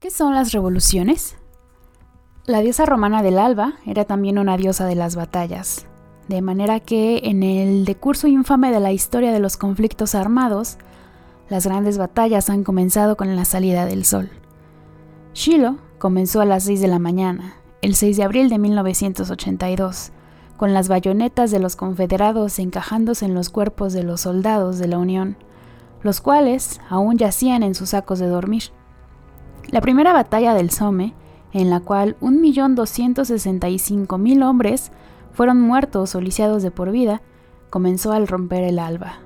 ¿Qué 0.00 0.12
son 0.12 0.32
las 0.32 0.52
revoluciones? 0.52 1.34
La 2.46 2.60
diosa 2.60 2.86
romana 2.86 3.20
del 3.20 3.36
alba 3.36 3.72
era 3.84 4.04
también 4.04 4.38
una 4.38 4.56
diosa 4.56 4.86
de 4.86 4.94
las 4.94 5.16
batallas, 5.16 5.86
de 6.28 6.40
manera 6.40 6.78
que 6.78 7.22
en 7.24 7.42
el 7.42 7.84
decurso 7.84 8.28
infame 8.28 8.70
de 8.70 8.78
la 8.78 8.92
historia 8.92 9.32
de 9.32 9.40
los 9.40 9.56
conflictos 9.56 10.14
armados, 10.14 10.78
las 11.48 11.66
grandes 11.66 11.98
batallas 11.98 12.48
han 12.48 12.62
comenzado 12.62 13.16
con 13.16 13.34
la 13.34 13.44
salida 13.44 13.86
del 13.86 14.04
sol. 14.04 14.30
Shiloh 15.34 15.78
comenzó 15.98 16.42
a 16.42 16.44
las 16.44 16.62
6 16.62 16.80
de 16.80 16.86
la 16.86 17.00
mañana, 17.00 17.54
el 17.82 17.96
6 17.96 18.18
de 18.18 18.22
abril 18.22 18.50
de 18.50 18.58
1982, 18.58 20.12
con 20.56 20.74
las 20.74 20.86
bayonetas 20.86 21.50
de 21.50 21.58
los 21.58 21.74
confederados 21.74 22.60
encajándose 22.60 23.24
en 23.24 23.34
los 23.34 23.50
cuerpos 23.50 23.94
de 23.94 24.04
los 24.04 24.20
soldados 24.20 24.78
de 24.78 24.86
la 24.86 24.98
Unión, 24.98 25.36
los 26.04 26.20
cuales 26.20 26.80
aún 26.88 27.18
yacían 27.18 27.64
en 27.64 27.74
sus 27.74 27.88
sacos 27.88 28.20
de 28.20 28.28
dormir. 28.28 28.77
La 29.70 29.82
primera 29.82 30.14
batalla 30.14 30.54
del 30.54 30.70
Somme, 30.70 31.12
en 31.52 31.68
la 31.68 31.80
cual 31.80 32.16
1.265.000 32.20 34.44
hombres 34.44 34.92
fueron 35.32 35.60
muertos 35.60 36.14
o 36.14 36.22
lisiados 36.22 36.62
de 36.62 36.70
por 36.70 36.90
vida, 36.90 37.20
comenzó 37.68 38.12
al 38.12 38.28
romper 38.28 38.64
el 38.64 38.78
alba. 38.78 39.18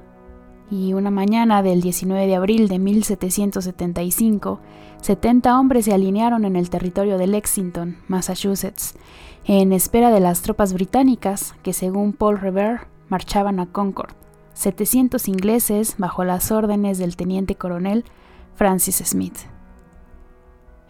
Y 0.69 0.95
una 0.95 1.13
mañana 1.13 1.63
del 1.63 1.81
19 1.81 2.27
de 2.27 2.35
abril 2.35 2.67
de 2.67 2.81
1775, 2.81 4.59
70 5.01 5.61
hombres 5.61 5.85
se 5.85 5.95
alinearon 5.95 6.45
en 6.45 6.57
el 6.57 6.71
territorio 6.71 7.19
de 7.19 7.29
Lexington, 7.29 7.99
Massachusetts, 8.09 8.97
en 9.45 9.73
espera 9.73 10.11
de 10.11 10.19
las 10.21 10.43
tropas 10.43 10.73
británicas 10.73 11.55
que, 11.63 11.73
según 11.73 12.13
Paul 12.13 12.39
Revere, 12.39 12.81
marchaban 13.09 13.61
a 13.61 13.67
Concord, 13.67 14.11
700 14.55 15.29
ingleses 15.29 15.95
bajo 15.99 16.25
las 16.25 16.51
órdenes 16.51 16.99
del 16.99 17.15
teniente 17.17 17.55
coronel 17.55 18.05
Francis 18.55 19.03
Smith. 19.05 19.37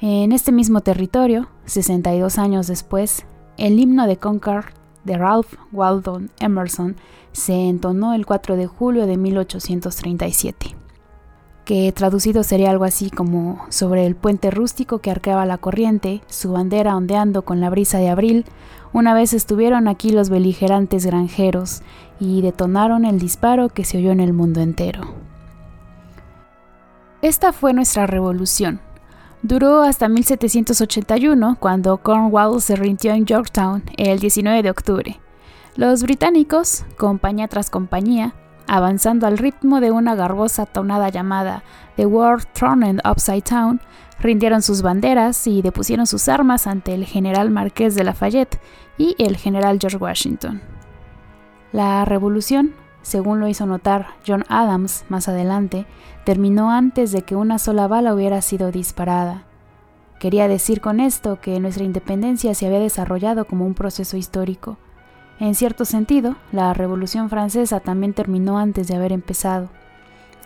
En 0.04 0.32
este 0.32 0.50
mismo 0.50 0.80
territorio, 0.80 1.46
62 1.66 2.36
años 2.36 2.66
después, 2.66 3.24
el 3.56 3.78
himno 3.78 4.08
de 4.08 4.16
Concord 4.16 4.64
de 5.04 5.16
Ralph 5.16 5.54
Waldo 5.70 6.22
Emerson 6.40 6.96
se 7.30 7.68
entonó 7.68 8.12
el 8.12 8.26
4 8.26 8.56
de 8.56 8.66
julio 8.66 9.06
de 9.06 9.16
1837, 9.16 10.74
que 11.64 11.92
traducido 11.92 12.42
sería 12.42 12.70
algo 12.70 12.82
así 12.82 13.10
como 13.10 13.64
sobre 13.68 14.04
el 14.04 14.16
puente 14.16 14.50
rústico 14.50 14.98
que 14.98 15.12
arqueaba 15.12 15.46
la 15.46 15.58
corriente, 15.58 16.20
su 16.26 16.50
bandera 16.50 16.96
ondeando 16.96 17.42
con 17.42 17.60
la 17.60 17.70
brisa 17.70 17.98
de 17.98 18.08
abril, 18.08 18.44
una 18.92 19.14
vez 19.14 19.32
estuvieron 19.32 19.86
aquí 19.86 20.10
los 20.10 20.30
beligerantes 20.30 21.06
granjeros 21.06 21.82
y 22.18 22.42
detonaron 22.42 23.04
el 23.04 23.20
disparo 23.20 23.68
que 23.68 23.84
se 23.84 23.98
oyó 23.98 24.10
en 24.10 24.18
el 24.18 24.32
mundo 24.32 24.62
entero. 24.62 25.02
Esta 27.22 27.52
fue 27.52 27.72
nuestra 27.72 28.08
revolución. 28.08 28.80
Duró 29.42 29.82
hasta 29.82 30.08
1781, 30.08 31.56
cuando 31.58 31.96
Cornwall 31.96 32.60
se 32.62 32.76
rindió 32.76 33.12
en 33.12 33.26
Yorktown 33.26 33.82
el 33.96 34.20
19 34.20 34.62
de 34.62 34.70
octubre. 34.70 35.20
Los 35.74 36.04
británicos, 36.04 36.84
compañía 36.96 37.48
tras 37.48 37.68
compañía, 37.68 38.34
avanzando 38.68 39.26
al 39.26 39.38
ritmo 39.38 39.80
de 39.80 39.90
una 39.90 40.14
garbosa 40.14 40.64
tonada 40.64 41.08
llamada 41.08 41.64
The 41.96 42.06
World 42.06 42.46
Thrown 42.52 43.00
Upside 43.04 43.42
Down, 43.50 43.80
rindieron 44.20 44.62
sus 44.62 44.80
banderas 44.80 45.44
y 45.48 45.60
depusieron 45.60 46.06
sus 46.06 46.28
armas 46.28 46.68
ante 46.68 46.94
el 46.94 47.04
general 47.04 47.50
Marqués 47.50 47.96
de 47.96 48.04
Lafayette 48.04 48.60
y 48.96 49.16
el 49.18 49.36
general 49.36 49.78
George 49.80 49.96
Washington. 49.96 50.62
La 51.72 52.04
revolución, 52.04 52.74
según 53.02 53.40
lo 53.40 53.48
hizo 53.48 53.66
notar 53.66 54.06
John 54.26 54.44
Adams 54.48 55.04
más 55.08 55.28
adelante, 55.28 55.86
terminó 56.24 56.70
antes 56.70 57.12
de 57.12 57.22
que 57.22 57.36
una 57.36 57.58
sola 57.58 57.88
bala 57.88 58.14
hubiera 58.14 58.40
sido 58.40 58.70
disparada. 58.70 59.44
Quería 60.18 60.46
decir 60.46 60.80
con 60.80 61.00
esto 61.00 61.40
que 61.40 61.58
nuestra 61.58 61.84
independencia 61.84 62.54
se 62.54 62.66
había 62.66 62.78
desarrollado 62.78 63.44
como 63.44 63.66
un 63.66 63.74
proceso 63.74 64.16
histórico. 64.16 64.78
En 65.40 65.56
cierto 65.56 65.84
sentido, 65.84 66.36
la 66.52 66.72
Revolución 66.74 67.28
Francesa 67.28 67.80
también 67.80 68.14
terminó 68.14 68.58
antes 68.58 68.86
de 68.86 68.94
haber 68.94 69.10
empezado. 69.10 69.68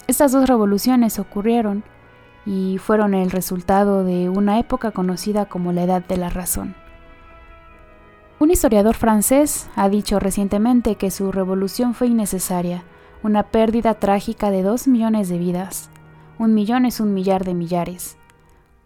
Estas 0.06 0.32
dos 0.32 0.48
revoluciones 0.48 1.18
ocurrieron 1.18 1.84
y 2.46 2.78
fueron 2.78 3.12
el 3.12 3.30
resultado 3.30 4.04
de 4.04 4.30
una 4.30 4.58
época 4.58 4.92
conocida 4.92 5.44
como 5.44 5.72
la 5.72 5.82
Edad 5.82 6.04
de 6.06 6.16
la 6.16 6.30
Razón. 6.30 6.74
Un 8.38 8.50
historiador 8.50 8.94
francés 8.96 9.70
ha 9.76 9.88
dicho 9.88 10.18
recientemente 10.18 10.96
que 10.96 11.10
su 11.10 11.32
revolución 11.32 11.94
fue 11.94 12.08
innecesaria, 12.08 12.82
una 13.22 13.44
pérdida 13.44 13.94
trágica 13.94 14.50
de 14.50 14.62
dos 14.62 14.86
millones 14.88 15.30
de 15.30 15.38
vidas. 15.38 15.88
Un 16.38 16.52
millón 16.52 16.84
es 16.84 17.00
un 17.00 17.14
millar 17.14 17.46
de 17.46 17.54
millares. 17.54 18.18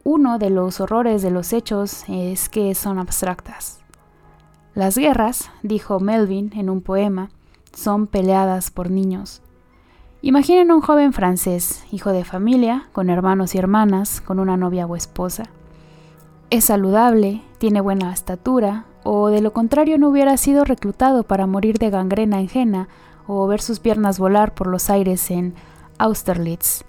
Uno 0.05 0.39
de 0.39 0.51
los 0.51 0.81
horrores 0.81 1.23
de 1.23 1.33
los 1.33 1.53
hechos 1.53 2.05
es 2.07 2.49
que 2.49 2.77
son 2.77 3.01
abstractas. 3.01 3.81
Las 4.75 4.97
guerras, 4.97 5.51
dijo 5.65 5.99
Melvin 5.99 6.53
en 6.55 6.71
un 6.71 6.81
poema, 6.81 7.31
son 7.75 8.07
peleadas 8.07 8.71
por 8.71 8.89
niños. 8.89 9.43
Imaginen 10.23 10.71
un 10.71 10.81
joven 10.81 11.13
francés, 11.13 11.85
hijo 11.91 12.13
de 12.13 12.25
familia, 12.25 12.89
con 12.93 13.11
hermanos 13.11 13.57
y 13.57 13.59
hermanas, 13.59 14.21
con 14.21 14.39
una 14.39 14.57
novia 14.57 14.87
o 14.87 14.95
esposa. 14.95 15.45
Es 16.51 16.67
saludable, 16.67 17.43
tiene 17.59 17.81
buena 17.81 18.13
estatura, 18.13 18.85
o 19.03 19.29
de 19.29 19.41
lo 19.41 19.53
contrario 19.53 19.99
no 19.99 20.09
hubiera 20.09 20.37
sido 20.37 20.65
reclutado 20.65 21.23
para 21.23 21.47
morir 21.47 21.79
de 21.79 21.91
gangrena 21.91 22.39
ajena 22.39 22.89
o 23.27 23.47
ver 23.47 23.61
sus 23.61 23.81
piernas 23.81 24.19
volar 24.19 24.55
por 24.55 24.67
los 24.67 24.91
aires 24.91 25.31
en 25.31 25.55
Austerlitz. 25.99 26.85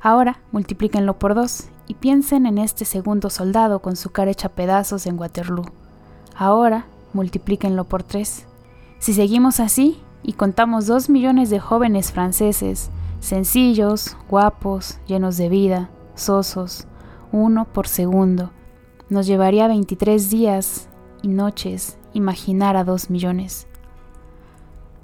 Ahora 0.00 0.40
multiplíquenlo 0.52 1.18
por 1.18 1.34
dos 1.34 1.68
y 1.86 1.94
piensen 1.94 2.46
en 2.46 2.58
este 2.58 2.84
segundo 2.84 3.30
soldado 3.30 3.80
con 3.80 3.96
su 3.96 4.10
cara 4.10 4.30
hecha 4.30 4.48
pedazos 4.48 5.06
en 5.06 5.18
Waterloo. 5.18 5.64
Ahora 6.36 6.86
multiplíquenlo 7.12 7.84
por 7.84 8.02
tres. 8.02 8.46
Si 8.98 9.12
seguimos 9.12 9.60
así, 9.60 10.02
y 10.24 10.32
contamos 10.32 10.86
dos 10.86 11.10
millones 11.10 11.50
de 11.50 11.60
jóvenes 11.60 12.10
franceses, 12.10 12.90
sencillos, 13.20 14.16
guapos, 14.28 14.98
llenos 15.06 15.36
de 15.36 15.48
vida, 15.48 15.90
sosos, 16.14 16.86
uno 17.30 17.66
por 17.66 17.86
segundo. 17.86 18.50
Nos 19.10 19.26
llevaría 19.26 19.68
23 19.68 20.30
días 20.30 20.88
y 21.24 21.28
noches 21.28 21.96
imaginar 22.12 22.76
a 22.76 22.84
dos 22.84 23.08
millones. 23.08 23.66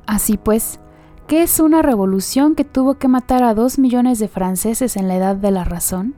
Así 0.07 0.37
pues, 0.37 0.79
¿qué 1.27 1.43
es 1.43 1.61
una 1.61 1.81
revolución 1.81 2.55
que 2.55 2.65
tuvo 2.65 2.95
que 2.95 3.09
matar 3.09 3.43
a 3.43 3.55
dos 3.55 3.79
millones 3.79 4.19
de 4.19 4.29
franceses 4.29 4.97
en 4.97 5.09
la 5.09 5.17
edad 5.17 5.37
de 5.37 5.51
la 5.51 5.65
razón? 5.65 6.15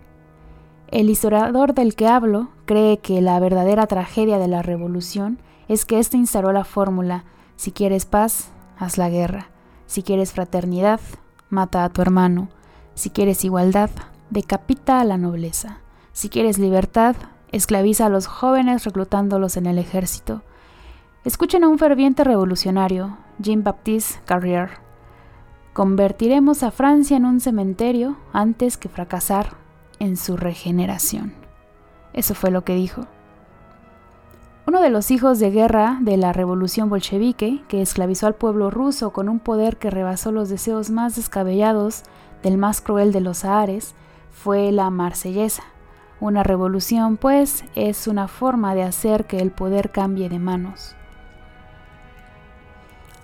El 0.89 1.09
historiador 1.09 1.73
del 1.73 1.95
que 1.95 2.09
hablo 2.09 2.49
cree 2.65 2.99
que 2.99 3.21
la 3.23 3.39
verdadera 3.39 3.87
tragedia 3.87 4.39
de 4.39 4.49
la 4.49 4.61
revolución 4.61 5.39
es 5.69 5.85
que 5.85 6.01
éste 6.01 6.17
instaló 6.17 6.53
la 6.53 6.65
fórmula, 6.65 7.25
si 7.55 7.71
quieres 7.71 8.05
paz, 8.05 8.51
haz 8.79 8.99
la 8.99 9.09
guerra. 9.09 9.51
Si 9.87 10.03
quieres 10.03 10.33
fraternidad, 10.33 11.01
mata 11.49 11.85
a 11.85 11.91
tu 11.91 12.03
hermano. 12.03 12.49
Si 12.95 13.11
quieres 13.11 13.45
igualdad, 13.45 13.91
decapita 14.31 15.01
a 15.01 15.05
la 15.05 15.17
nobleza. 15.17 15.79
Si 16.13 16.29
quieres 16.29 16.59
libertad, 16.59 17.15
esclaviza 17.53 18.07
a 18.07 18.09
los 18.09 18.27
jóvenes 18.27 18.85
reclutándolos 18.85 19.57
en 19.57 19.67
el 19.67 19.79
ejército. 19.79 20.43
Escuchen 21.25 21.63
a 21.63 21.69
un 21.69 21.79
ferviente 21.79 22.25
revolucionario, 22.25 23.17
Jean-Baptiste 23.39 24.21
Carrier. 24.25 24.71
Convertiremos 25.73 26.63
a 26.63 26.71
Francia 26.71 27.17
en 27.17 27.25
un 27.25 27.41
cementerio 27.41 28.17
antes 28.33 28.77
que 28.77 28.89
fracasar 28.89 29.51
en 29.99 30.17
su 30.17 30.37
regeneración. 30.37 31.33
Eso 32.13 32.35
fue 32.35 32.51
lo 32.51 32.65
que 32.65 32.75
dijo. 32.75 33.07
Uno 34.67 34.81
de 34.81 34.91
los 34.91 35.11
hijos 35.11 35.39
de 35.39 35.51
guerra 35.51 35.99
de 36.01 36.17
la 36.17 36.33
revolución 36.33 36.89
bolchevique, 36.89 37.63
que 37.69 37.83
esclavizó 37.83 38.27
al 38.27 38.35
pueblo 38.35 38.71
ruso 38.71 39.13
con 39.13 39.29
un 39.29 39.39
poder 39.39 39.77
que 39.77 39.91
rebasó 39.91 40.31
los 40.31 40.49
deseos 40.49 40.91
más 40.91 41.17
descabellados 41.17 42.03
del 42.43 42.59
más 42.59 42.81
cruel 42.81 43.13
de 43.13 43.21
los 43.21 43.39
Sahares, 43.39 43.95
fue 44.31 44.73
la 44.73 44.91
marsellesa. 44.91 45.65
Una 46.23 46.45
revolución, 46.45 47.17
pues, 47.17 47.65
es 47.75 48.07
una 48.07 48.29
forma 48.29 48.77
de 48.77 48.85
hacer 48.85 49.25
que 49.25 49.41
el 49.41 49.51
poder 49.51 49.91
cambie 49.91 50.29
de 50.29 50.39
manos. 50.39 50.95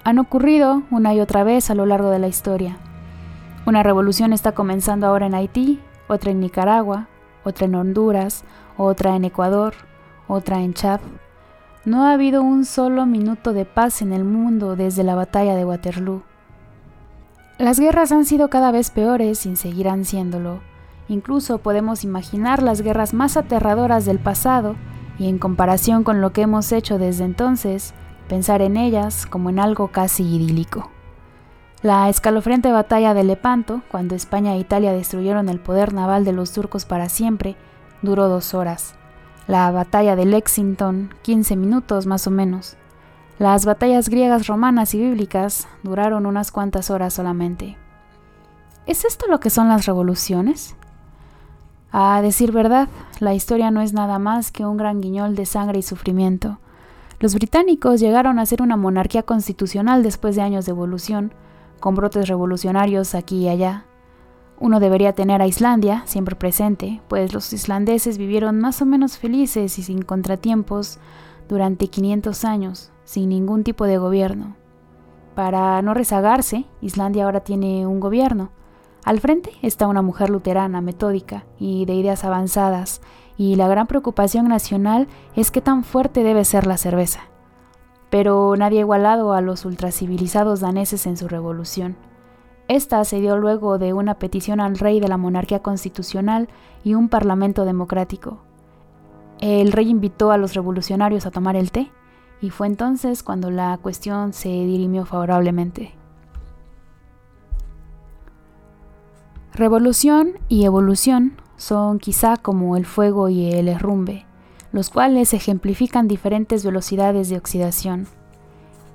Han 0.02 0.18
ocurrido 0.18 0.82
una 0.90 1.14
y 1.14 1.20
otra 1.20 1.44
vez 1.44 1.70
a 1.70 1.76
lo 1.76 1.86
largo 1.86 2.10
de 2.10 2.18
la 2.18 2.26
historia. 2.26 2.78
Una 3.66 3.84
revolución 3.84 4.32
está 4.32 4.50
comenzando 4.50 5.06
ahora 5.06 5.26
en 5.26 5.36
Haití, 5.36 5.80
otra 6.08 6.32
en 6.32 6.40
Nicaragua, 6.40 7.06
otra 7.44 7.66
en 7.66 7.76
Honduras, 7.76 8.42
otra 8.76 9.14
en 9.14 9.24
Ecuador, 9.26 9.74
otra 10.26 10.60
en 10.60 10.74
Chad, 10.74 10.98
no 11.84 12.02
ha 12.04 12.14
habido 12.14 12.42
un 12.42 12.64
solo 12.64 13.06
minuto 13.06 13.52
de 13.52 13.64
paz 13.64 14.02
en 14.02 14.12
el 14.12 14.24
mundo 14.24 14.74
desde 14.74 15.04
la 15.04 15.14
batalla 15.14 15.54
de 15.54 15.64
Waterloo. 15.64 16.24
Las 17.58 17.78
guerras 17.78 18.10
han 18.10 18.24
sido 18.24 18.50
cada 18.50 18.72
vez 18.72 18.90
peores 18.90 19.46
y 19.46 19.54
seguirán 19.54 20.04
siéndolo. 20.04 20.67
Incluso 21.08 21.58
podemos 21.58 22.05
imaginar 22.05 22.62
las 22.62 22.82
guerras 22.82 23.14
más 23.14 23.37
aterradoras 23.37 24.05
del 24.05 24.19
pasado 24.19 24.76
y 25.19 25.28
en 25.28 25.38
comparación 25.38 26.05
con 26.05 26.20
lo 26.20 26.32
que 26.32 26.43
hemos 26.43 26.70
hecho 26.70 26.99
desde 26.99 27.25
entonces, 27.25 27.94
pensar 28.28 28.62
en 28.62 28.76
ellas 28.76 29.26
como 29.26 29.50
en 29.50 29.58
algo 29.58 29.88
casi 29.88 30.22
idílico. 30.22 30.90
La 31.82 32.08
escalofriante 32.08 32.72
batalla 32.72 33.14
de 33.14 33.25
Lepanto, 33.25 33.82
cuando 33.88 34.14
España 34.14 34.55
e 34.55 34.58
Italia 34.58 34.93
destruyeron 34.93 35.49
el 35.49 35.60
poder 35.60 35.94
naval 35.94 36.25
de 36.25 36.32
los 36.32 36.52
turcos 36.52 36.84
para 36.84 37.08
siempre, 37.08 37.56
duró 38.02 38.28
dos 38.28 38.52
horas. 38.52 38.94
La 39.46 39.70
batalla 39.70 40.14
de 40.14 40.26
Lexington, 40.26 41.14
15 41.22 41.56
minutos 41.56 42.06
más 42.06 42.26
o 42.26 42.31
menos. 42.31 42.76
Las 43.38 43.64
batallas 43.64 44.08
griegas, 44.08 44.49
romanas 44.49 44.93
y 44.94 45.00
bíblicas 45.00 45.69
duraron 45.84 46.26
unas 46.26 46.50
cuantas 46.50 46.90
horas 46.90 47.14
solamente. 47.14 47.78
¿Es 48.87 49.04
esto 49.04 49.26
lo 49.28 49.38
que 49.38 49.49
son 49.49 49.69
las 49.69 49.87
revoluciones? 49.87 50.75
A 51.90 52.20
decir 52.20 52.52
verdad, 52.52 52.88
la 53.19 53.35
historia 53.35 53.70
no 53.70 53.81
es 53.81 53.93
nada 53.93 54.19
más 54.19 54.52
que 54.52 54.67
un 54.67 54.76
gran 54.76 55.00
guiñol 55.00 55.35
de 55.35 55.46
sangre 55.46 55.79
y 55.79 55.82
sufrimiento. 55.82 56.58
Los 57.19 57.35
británicos 57.35 57.99
llegaron 57.99 58.38
a 58.38 58.46
ser 58.46 58.62
una 58.62 58.76
monarquía 58.76 59.23
constitucional 59.23 60.02
después 60.02 60.37
de 60.37 60.43
años 60.43 60.67
de 60.67 60.73
evolución, 60.73 61.32
con 61.81 61.94
brotes 61.94 62.29
revolucionarios 62.29 63.14
aquí 63.14 63.44
y 63.44 63.49
allá. 63.49 63.85
Uno 64.61 64.81
debería 64.81 65.14
tener 65.14 65.40
a 65.40 65.46
Islandia 65.46 66.02
siempre 66.05 66.37
presente, 66.37 67.00
pues 67.08 67.32
los 67.32 67.52
islandeses 67.52 68.19
vivieron 68.19 68.61
más 68.61 68.82
o 68.82 68.87
menos 68.87 69.17
felices 69.17 69.79
y 69.79 69.82
sin 69.82 70.02
contratiempos 70.02 70.99
durante 71.49 71.88
500 71.88 72.44
años, 72.44 72.90
sin 73.05 73.31
ningún 73.31 73.64
tipo 73.64 73.85
de 73.87 73.99
gobierno. 73.99 74.56
Para 75.35 75.81
no 75.82 75.94
rezagarse, 75.94 76.67
Islandia 76.81 77.25
ahora 77.25 77.40
tiene 77.40 77.87
un 77.87 78.00
gobierno, 78.00 78.50
al 79.04 79.20
frente 79.20 79.52
está 79.62 79.86
una 79.86 80.02
mujer 80.02 80.30
luterana, 80.30 80.80
metódica 80.80 81.44
y 81.58 81.86
de 81.86 81.94
ideas 81.94 82.24
avanzadas, 82.24 83.00
y 83.36 83.54
la 83.54 83.68
gran 83.68 83.86
preocupación 83.86 84.48
nacional 84.48 85.06
es 85.36 85.50
qué 85.50 85.60
tan 85.60 85.84
fuerte 85.84 86.22
debe 86.22 86.44
ser 86.44 86.66
la 86.66 86.76
cerveza. 86.76 87.20
Pero 88.10 88.54
nadie 88.56 88.78
ha 88.78 88.80
igualado 88.80 89.32
a 89.32 89.40
los 89.40 89.64
ultracivilizados 89.64 90.60
daneses 90.60 91.06
en 91.06 91.16
su 91.16 91.28
revolución. 91.28 91.96
Esta 92.66 93.02
se 93.04 93.20
dio 93.20 93.38
luego 93.38 93.78
de 93.78 93.92
una 93.92 94.14
petición 94.14 94.60
al 94.60 94.78
rey 94.78 95.00
de 95.00 95.08
la 95.08 95.16
monarquía 95.16 95.60
constitucional 95.60 96.48
y 96.84 96.94
un 96.94 97.08
parlamento 97.08 97.64
democrático. 97.64 98.38
El 99.40 99.72
rey 99.72 99.88
invitó 99.88 100.32
a 100.32 100.36
los 100.36 100.54
revolucionarios 100.54 101.24
a 101.24 101.30
tomar 101.30 101.56
el 101.56 101.70
té, 101.70 101.90
y 102.40 102.50
fue 102.50 102.66
entonces 102.66 103.22
cuando 103.22 103.50
la 103.50 103.78
cuestión 103.78 104.32
se 104.32 104.48
dirimió 104.48 105.06
favorablemente. 105.06 105.97
Revolución 109.54 110.32
y 110.48 110.64
evolución 110.64 111.32
son 111.56 111.98
quizá 111.98 112.36
como 112.36 112.76
el 112.76 112.86
fuego 112.86 113.28
y 113.28 113.52
el 113.52 113.68
herrumbe, 113.68 114.24
los 114.72 114.90
cuales 114.90 115.34
ejemplifican 115.34 116.06
diferentes 116.06 116.64
velocidades 116.64 117.28
de 117.28 117.36
oxidación. 117.38 118.06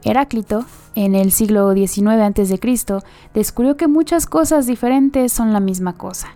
Heráclito, 0.03 0.65
en 0.95 1.15
el 1.15 1.31
siglo 1.31 1.73
XIX 1.73 2.07
a.C., 2.07 2.59
descubrió 3.33 3.77
que 3.77 3.88
muchas 3.88 4.25
cosas 4.25 4.67
diferentes 4.67 5.31
son 5.31 5.53
la 5.53 5.59
misma 5.59 5.94
cosa. 5.94 6.29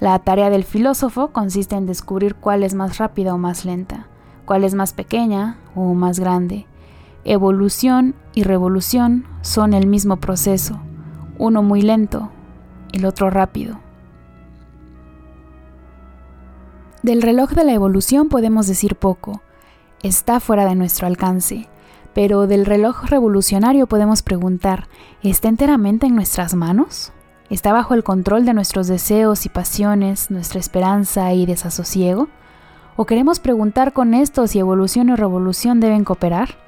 La 0.00 0.18
tarea 0.18 0.50
del 0.50 0.64
filósofo 0.64 1.28
consiste 1.28 1.76
en 1.76 1.86
descubrir 1.86 2.34
cuál 2.34 2.62
es 2.62 2.74
más 2.74 2.98
rápida 2.98 3.34
o 3.34 3.38
más 3.38 3.64
lenta, 3.64 4.08
cuál 4.44 4.64
es 4.64 4.74
más 4.74 4.92
pequeña 4.92 5.58
o 5.74 5.94
más 5.94 6.18
grande. 6.18 6.66
Evolución 7.24 8.14
y 8.34 8.42
revolución 8.42 9.24
son 9.42 9.72
el 9.72 9.86
mismo 9.86 10.16
proceso, 10.16 10.80
uno 11.38 11.62
muy 11.62 11.80
lento, 11.80 12.30
el 12.94 13.04
otro 13.06 13.28
rápido. 13.28 13.80
Del 17.02 17.22
reloj 17.22 17.50
de 17.50 17.64
la 17.64 17.72
evolución 17.72 18.28
podemos 18.28 18.66
decir 18.66 18.96
poco, 18.96 19.42
está 20.02 20.40
fuera 20.40 20.64
de 20.64 20.76
nuestro 20.76 21.06
alcance, 21.06 21.68
pero 22.14 22.46
del 22.46 22.64
reloj 22.64 23.04
revolucionario 23.06 23.88
podemos 23.88 24.22
preguntar, 24.22 24.86
¿está 25.22 25.48
enteramente 25.48 26.06
en 26.06 26.14
nuestras 26.14 26.54
manos? 26.54 27.12
¿Está 27.50 27.72
bajo 27.72 27.94
el 27.94 28.04
control 28.04 28.46
de 28.46 28.54
nuestros 28.54 28.86
deseos 28.86 29.44
y 29.44 29.48
pasiones, 29.48 30.30
nuestra 30.30 30.60
esperanza 30.60 31.32
y 31.32 31.46
desasosiego? 31.46 32.28
¿O 32.96 33.06
queremos 33.06 33.40
preguntar 33.40 33.92
con 33.92 34.14
esto 34.14 34.46
si 34.46 34.60
evolución 34.60 35.08
y 35.08 35.16
revolución 35.16 35.80
deben 35.80 36.04
cooperar? 36.04 36.63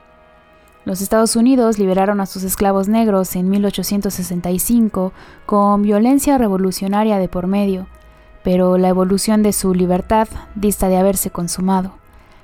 Los 0.87 1.01
Estados 1.01 1.35
Unidos 1.35 1.81
liberaron 1.81 2.21
a 2.21 2.27
sus 2.27 2.45
esclavos 2.45 2.87
negros 2.87 3.35
en 3.35 3.51
1865 3.51 5.13
con 5.45 5.83
violencia 5.83 6.39
revolucionaria 6.39 7.19
de 7.19 7.27
por 7.27 7.49
medio, 7.49 7.89
pero 8.45 8.79
la 8.79 8.89
evolución 8.89 9.43
de 9.43 9.53
su 9.53 9.75
libertad 9.75 10.29
dista 10.55 10.87
de 10.87 10.97
haberse 10.97 11.31
consumado. 11.31 11.95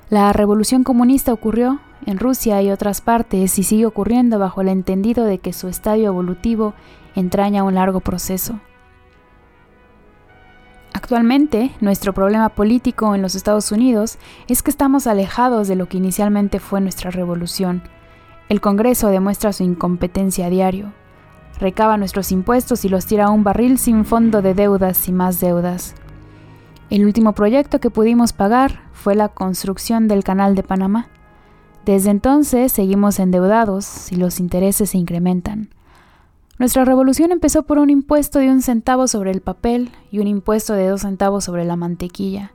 La 0.09 0.33
revolución 0.33 0.83
comunista 0.83 1.31
ocurrió 1.31 1.79
en 2.05 2.19
Rusia 2.19 2.61
y 2.61 2.69
otras 2.69 2.99
partes 2.99 3.57
y 3.57 3.63
sigue 3.63 3.85
ocurriendo 3.85 4.39
bajo 4.39 4.59
el 4.59 4.67
entendido 4.67 5.23
de 5.23 5.37
que 5.37 5.53
su 5.53 5.69
estadio 5.69 6.07
evolutivo 6.07 6.73
entraña 7.15 7.63
un 7.63 7.75
largo 7.75 8.01
proceso. 8.01 8.59
Actualmente, 10.91 11.71
nuestro 11.79 12.11
problema 12.11 12.49
político 12.49 13.15
en 13.15 13.21
los 13.21 13.35
Estados 13.35 13.71
Unidos 13.71 14.17
es 14.49 14.61
que 14.61 14.69
estamos 14.69 15.07
alejados 15.07 15.69
de 15.69 15.77
lo 15.77 15.87
que 15.87 15.95
inicialmente 15.95 16.59
fue 16.59 16.81
nuestra 16.81 17.09
revolución, 17.09 17.83
el 18.49 18.61
Congreso 18.61 19.07
demuestra 19.07 19.53
su 19.53 19.63
incompetencia 19.63 20.47
a 20.47 20.49
diario. 20.49 20.93
Recaba 21.59 21.97
nuestros 21.97 22.31
impuestos 22.31 22.83
y 22.85 22.89
los 22.89 23.05
tira 23.05 23.25
a 23.25 23.29
un 23.29 23.43
barril 23.43 23.77
sin 23.77 24.05
fondo 24.05 24.41
de 24.41 24.53
deudas 24.53 25.07
y 25.07 25.11
más 25.11 25.39
deudas. 25.39 25.95
El 26.89 27.05
último 27.05 27.33
proyecto 27.33 27.79
que 27.79 27.89
pudimos 27.89 28.33
pagar 28.33 28.81
fue 28.91 29.15
la 29.15 29.29
construcción 29.29 30.07
del 30.07 30.23
Canal 30.23 30.55
de 30.55 30.63
Panamá. 30.63 31.07
Desde 31.85 32.11
entonces 32.11 32.71
seguimos 32.71 33.19
endeudados 33.19 34.11
y 34.11 34.15
los 34.15 34.39
intereses 34.39 34.91
se 34.91 34.97
incrementan. 34.97 35.69
Nuestra 36.59 36.85
revolución 36.85 37.31
empezó 37.31 37.63
por 37.63 37.79
un 37.79 37.89
impuesto 37.89 38.39
de 38.39 38.49
un 38.49 38.61
centavo 38.61 39.07
sobre 39.07 39.31
el 39.31 39.41
papel 39.41 39.91
y 40.11 40.19
un 40.19 40.27
impuesto 40.27 40.73
de 40.73 40.87
dos 40.87 41.01
centavos 41.01 41.43
sobre 41.43 41.65
la 41.65 41.75
mantequilla. 41.75 42.51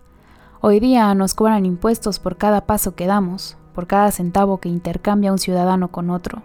Hoy 0.61 0.81
día 0.81 1.13
nos 1.15 1.35
cobran 1.35 1.67
impuestos 1.67 2.19
por 2.19 2.37
cada 2.37 2.65
paso 2.65 2.95
que 2.95 3.07
damos, 3.07 3.57
por 3.79 3.87
cada 3.87 4.11
centavo 4.11 4.59
que 4.59 4.69
intercambia 4.69 5.31
un 5.31 5.39
ciudadano 5.39 5.93
con 5.93 6.11
otro. 6.11 6.43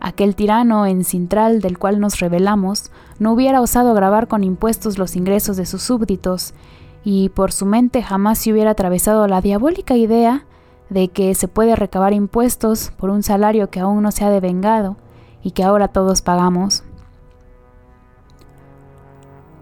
Aquel 0.00 0.34
tirano 0.34 0.86
en 0.86 1.04
Cintral 1.04 1.60
del 1.60 1.78
cual 1.78 2.00
nos 2.00 2.18
rebelamos 2.18 2.90
no 3.18 3.34
hubiera 3.34 3.60
osado 3.60 3.92
grabar 3.92 4.26
con 4.26 4.42
impuestos 4.42 4.96
los 4.96 5.14
ingresos 5.14 5.58
de 5.58 5.66
sus 5.66 5.82
súbditos, 5.82 6.54
y 7.04 7.28
por 7.28 7.52
su 7.52 7.66
mente 7.66 8.02
jamás 8.02 8.38
se 8.38 8.54
hubiera 8.54 8.70
atravesado 8.70 9.28
la 9.28 9.42
diabólica 9.42 9.96
idea 9.96 10.46
de 10.88 11.08
que 11.08 11.34
se 11.34 11.46
puede 11.46 11.76
recabar 11.76 12.14
impuestos 12.14 12.90
por 12.96 13.10
un 13.10 13.22
salario 13.22 13.68
que 13.68 13.80
aún 13.80 14.02
no 14.02 14.10
se 14.10 14.24
ha 14.24 14.30
devengado 14.30 14.96
y 15.42 15.50
que 15.50 15.64
ahora 15.64 15.88
todos 15.88 16.22
pagamos. 16.22 16.84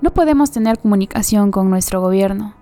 No 0.00 0.14
podemos 0.14 0.52
tener 0.52 0.78
comunicación 0.78 1.50
con 1.50 1.70
nuestro 1.70 2.00
gobierno. 2.00 2.54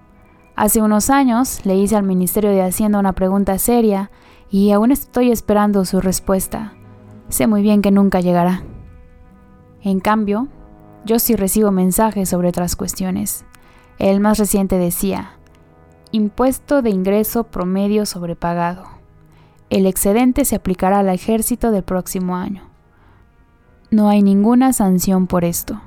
Hace 0.57 0.81
unos 0.81 1.11
años 1.11 1.67
le 1.67 1.77
hice 1.77 1.97
al 1.97 2.05
Ministerio 2.05 2.49
de 2.49 2.63
Hacienda 2.63 2.99
una 2.99 3.13
pregunta 3.13 3.59
seria 3.59 4.11
y 4.51 4.71
aún 4.73 4.93
estoy 4.93 5.31
esperando 5.31 5.85
su 5.85 6.01
respuesta. 6.01 6.73
Sé 7.29 7.47
muy 7.47 7.63
bien 7.63 7.83
que 7.83 7.91
nunca 7.91 8.21
llegará. 8.21 8.63
En 9.83 10.01
cambio, 10.01 10.49
yo 11.05 11.19
sí 11.19 11.37
recibo 11.37 11.71
mensajes 11.71 12.29
sobre 12.29 12.49
otras 12.49 12.77
cuestiones. 12.77 13.45
El 13.99 14.21
más 14.21 14.39
reciente 14.39 14.79
decía, 14.79 15.33
impuesto 16.13 16.83
de 16.83 16.91
ingreso 16.91 17.45
promedio 17.45 18.07
sobrepagado. 18.07 18.85
El 19.71 19.87
excedente 19.87 20.45
se 20.45 20.57
aplicará 20.57 21.01
al 21.01 21.09
ejército 21.11 21.71
del 21.71 21.83
próximo 21.83 22.37
año. 22.37 22.63
No 23.91 24.09
hay 24.09 24.23
ninguna 24.23 24.73
sanción 24.73 25.27
por 25.27 25.45
esto. 25.45 25.81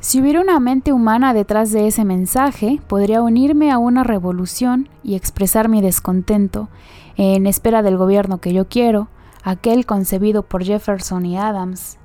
Si 0.00 0.20
hubiera 0.20 0.40
una 0.40 0.58
mente 0.58 0.92
humana 0.92 1.32
detrás 1.32 1.70
de 1.70 1.86
ese 1.86 2.04
mensaje, 2.04 2.80
podría 2.88 3.22
unirme 3.22 3.70
a 3.70 3.78
una 3.78 4.02
revolución 4.02 4.88
y 5.04 5.14
expresar 5.14 5.68
mi 5.68 5.80
descontento 5.80 6.68
en 7.16 7.46
espera 7.46 7.82
del 7.82 7.96
gobierno 7.96 8.38
que 8.38 8.52
yo 8.52 8.68
quiero, 8.68 9.08
aquel 9.42 9.86
concebido 9.86 10.42
por 10.42 10.64
Jefferson 10.64 11.26
y 11.26 11.36
Adams 11.36 11.98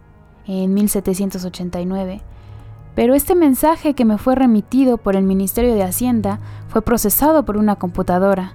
en 0.48 0.74
1789. 0.74 2.22
Pero 2.96 3.14
este 3.14 3.36
mensaje 3.36 3.94
que 3.94 4.06
me 4.06 4.18
fue 4.18 4.36
remitido 4.36 4.98
por 4.98 5.16
el 5.16 5.24
Ministerio 5.24 5.76
de 5.76 5.84
Hacienda 5.84 6.40
fue 6.68 6.82
procesado 6.82 7.46
por 7.46 7.58
una 7.58 7.76
computadora. 7.76 8.54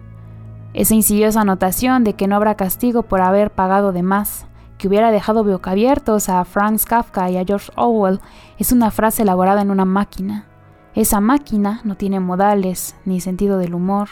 Esa 0.75 0.95
insidiosa 0.95 1.43
anotación 1.43 2.03
de 2.03 2.15
que 2.15 2.27
no 2.27 2.35
habrá 2.35 2.57
castigo 2.57 3.03
por 3.05 3.21
haber 3.21 3.53
pagado 3.53 3.93
de 3.93 4.03
más, 4.03 4.47
que 4.79 4.89
hubiera 4.89 5.13
dejado 5.13 5.47
abiertos 5.63 6.29
a 6.29 6.45
Franz 6.45 6.87
Kafka 6.87 7.31
y 7.31 7.37
a 7.37 7.45
George 7.45 7.71
Orwell, 7.77 8.21
es 8.59 8.73
una 8.73 8.91
frase 8.91 9.23
elaborada 9.23 9.63
en 9.63 9.71
una 9.71 9.85
máquina. 9.85 10.47
Esa 10.95 11.21
máquina 11.21 11.81
no 11.85 11.97
tiene 11.97 12.19
modales, 12.19 12.97
ni 13.05 13.21
sentido 13.21 13.59
del 13.59 13.75
humor, 13.75 14.09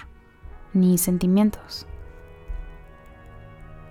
ni 0.73 0.97
sentimientos. 0.97 1.89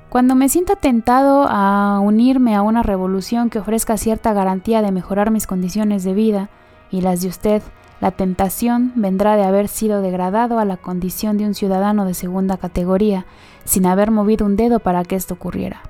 Cuando 0.09 0.33
me 0.33 0.49
sienta 0.49 0.75
tentado 0.75 1.45
a 1.47 1.99
unirme 1.99 2.55
a 2.55 2.63
una 2.63 2.81
revolución 2.81 3.51
que 3.51 3.59
ofrezca 3.59 3.95
cierta 3.95 4.33
garantía 4.33 4.81
de 4.81 4.91
mejorar 4.91 5.29
mis 5.29 5.45
condiciones 5.45 6.03
de 6.03 6.13
vida 6.13 6.49
y 6.89 7.01
las 7.01 7.21
de 7.21 7.27
usted, 7.27 7.61
la 8.01 8.09
tentación 8.09 8.91
vendrá 8.95 9.35
de 9.35 9.43
haber 9.43 9.67
sido 9.67 10.01
degradado 10.01 10.57
a 10.57 10.65
la 10.65 10.77
condición 10.77 11.37
de 11.37 11.45
un 11.45 11.53
ciudadano 11.53 12.05
de 12.05 12.15
segunda 12.15 12.57
categoría, 12.57 13.27
sin 13.65 13.85
haber 13.85 14.09
movido 14.09 14.47
un 14.47 14.55
dedo 14.55 14.79
para 14.79 15.03
que 15.03 15.15
esto 15.15 15.35
ocurriera. 15.35 15.83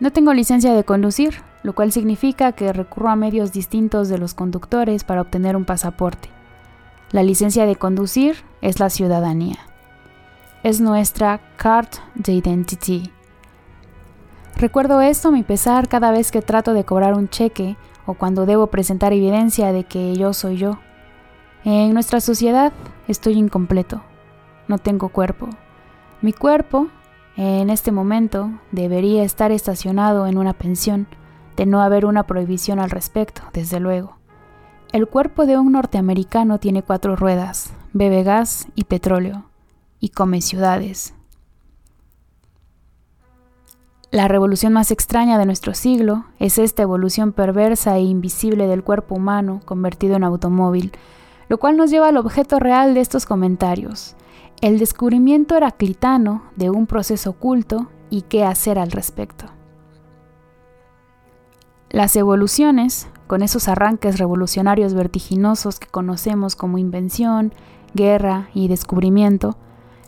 No 0.00 0.10
tengo 0.10 0.34
licencia 0.34 0.74
de 0.74 0.82
conducir, 0.82 1.42
lo 1.62 1.74
cual 1.74 1.92
significa 1.92 2.50
que 2.50 2.72
recurro 2.72 3.08
a 3.08 3.14
medios 3.14 3.52
distintos 3.52 4.08
de 4.08 4.18
los 4.18 4.34
conductores 4.34 5.04
para 5.04 5.20
obtener 5.20 5.54
un 5.54 5.64
pasaporte. 5.64 6.28
La 7.12 7.22
licencia 7.22 7.66
de 7.66 7.76
conducir 7.76 8.38
es 8.62 8.80
la 8.80 8.90
ciudadanía. 8.90 9.58
Es 10.62 10.80
nuestra 10.80 11.40
carte 11.56 11.98
de 12.14 12.34
identity. 12.34 13.10
Recuerdo 14.56 15.00
esto 15.00 15.28
a 15.28 15.32
mi 15.32 15.42
pesar 15.42 15.88
cada 15.88 16.12
vez 16.12 16.30
que 16.30 16.40
trato 16.40 16.72
de 16.72 16.84
cobrar 16.84 17.14
un 17.14 17.28
cheque 17.28 17.76
o 18.06 18.14
cuando 18.14 18.46
debo 18.46 18.68
presentar 18.68 19.12
evidencia 19.12 19.72
de 19.72 19.82
que 19.82 20.14
yo 20.14 20.32
soy 20.32 20.58
yo. 20.58 20.78
En 21.64 21.92
nuestra 21.94 22.20
sociedad 22.20 22.72
estoy 23.08 23.32
incompleto. 23.32 24.04
No 24.68 24.78
tengo 24.78 25.08
cuerpo. 25.08 25.48
Mi 26.20 26.32
cuerpo, 26.32 26.86
en 27.36 27.68
este 27.68 27.90
momento, 27.90 28.52
debería 28.70 29.24
estar 29.24 29.50
estacionado 29.50 30.28
en 30.28 30.38
una 30.38 30.52
pensión, 30.52 31.08
de 31.56 31.66
no 31.66 31.82
haber 31.82 32.06
una 32.06 32.22
prohibición 32.22 32.78
al 32.78 32.90
respecto, 32.90 33.42
desde 33.52 33.80
luego. 33.80 34.16
El 34.92 35.08
cuerpo 35.08 35.44
de 35.44 35.58
un 35.58 35.72
norteamericano 35.72 36.58
tiene 36.58 36.84
cuatro 36.84 37.16
ruedas, 37.16 37.74
bebe 37.92 38.22
gas 38.22 38.68
y 38.76 38.84
petróleo, 38.84 39.46
y 40.02 40.08
come 40.08 40.42
ciudades. 40.42 41.14
La 44.10 44.28
revolución 44.28 44.74
más 44.74 44.90
extraña 44.90 45.38
de 45.38 45.46
nuestro 45.46 45.72
siglo 45.72 46.26
es 46.38 46.58
esta 46.58 46.82
evolución 46.82 47.32
perversa 47.32 47.96
e 47.96 48.02
invisible 48.02 48.66
del 48.66 48.82
cuerpo 48.82 49.14
humano 49.14 49.62
convertido 49.64 50.16
en 50.16 50.24
automóvil, 50.24 50.92
lo 51.48 51.58
cual 51.58 51.76
nos 51.76 51.90
lleva 51.90 52.08
al 52.08 52.16
objeto 52.16 52.58
real 52.58 52.94
de 52.94 53.00
estos 53.00 53.24
comentarios, 53.24 54.16
el 54.60 54.80
descubrimiento 54.80 55.56
heraclitano 55.56 56.42
de 56.56 56.68
un 56.68 56.86
proceso 56.86 57.30
oculto 57.30 57.88
y 58.10 58.22
qué 58.22 58.44
hacer 58.44 58.80
al 58.80 58.90
respecto. 58.90 59.46
Las 61.90 62.16
evoluciones, 62.16 63.08
con 63.28 63.40
esos 63.40 63.68
arranques 63.68 64.18
revolucionarios 64.18 64.94
vertiginosos 64.94 65.78
que 65.78 65.86
conocemos 65.86 66.56
como 66.56 66.78
invención, 66.78 67.54
guerra 67.94 68.48
y 68.52 68.66
descubrimiento, 68.66 69.56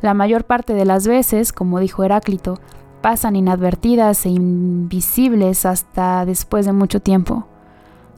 la 0.04 0.12
mayor 0.12 0.44
parte 0.44 0.74
de 0.74 0.84
las 0.84 1.06
veces, 1.06 1.54
como 1.54 1.80
dijo 1.80 2.04
Heráclito, 2.04 2.60
pasan 3.00 3.36
inadvertidas 3.36 4.26
e 4.26 4.28
invisibles 4.28 5.64
hasta 5.64 6.26
después 6.26 6.66
de 6.66 6.72
mucho 6.72 7.00
tiempo. 7.00 7.46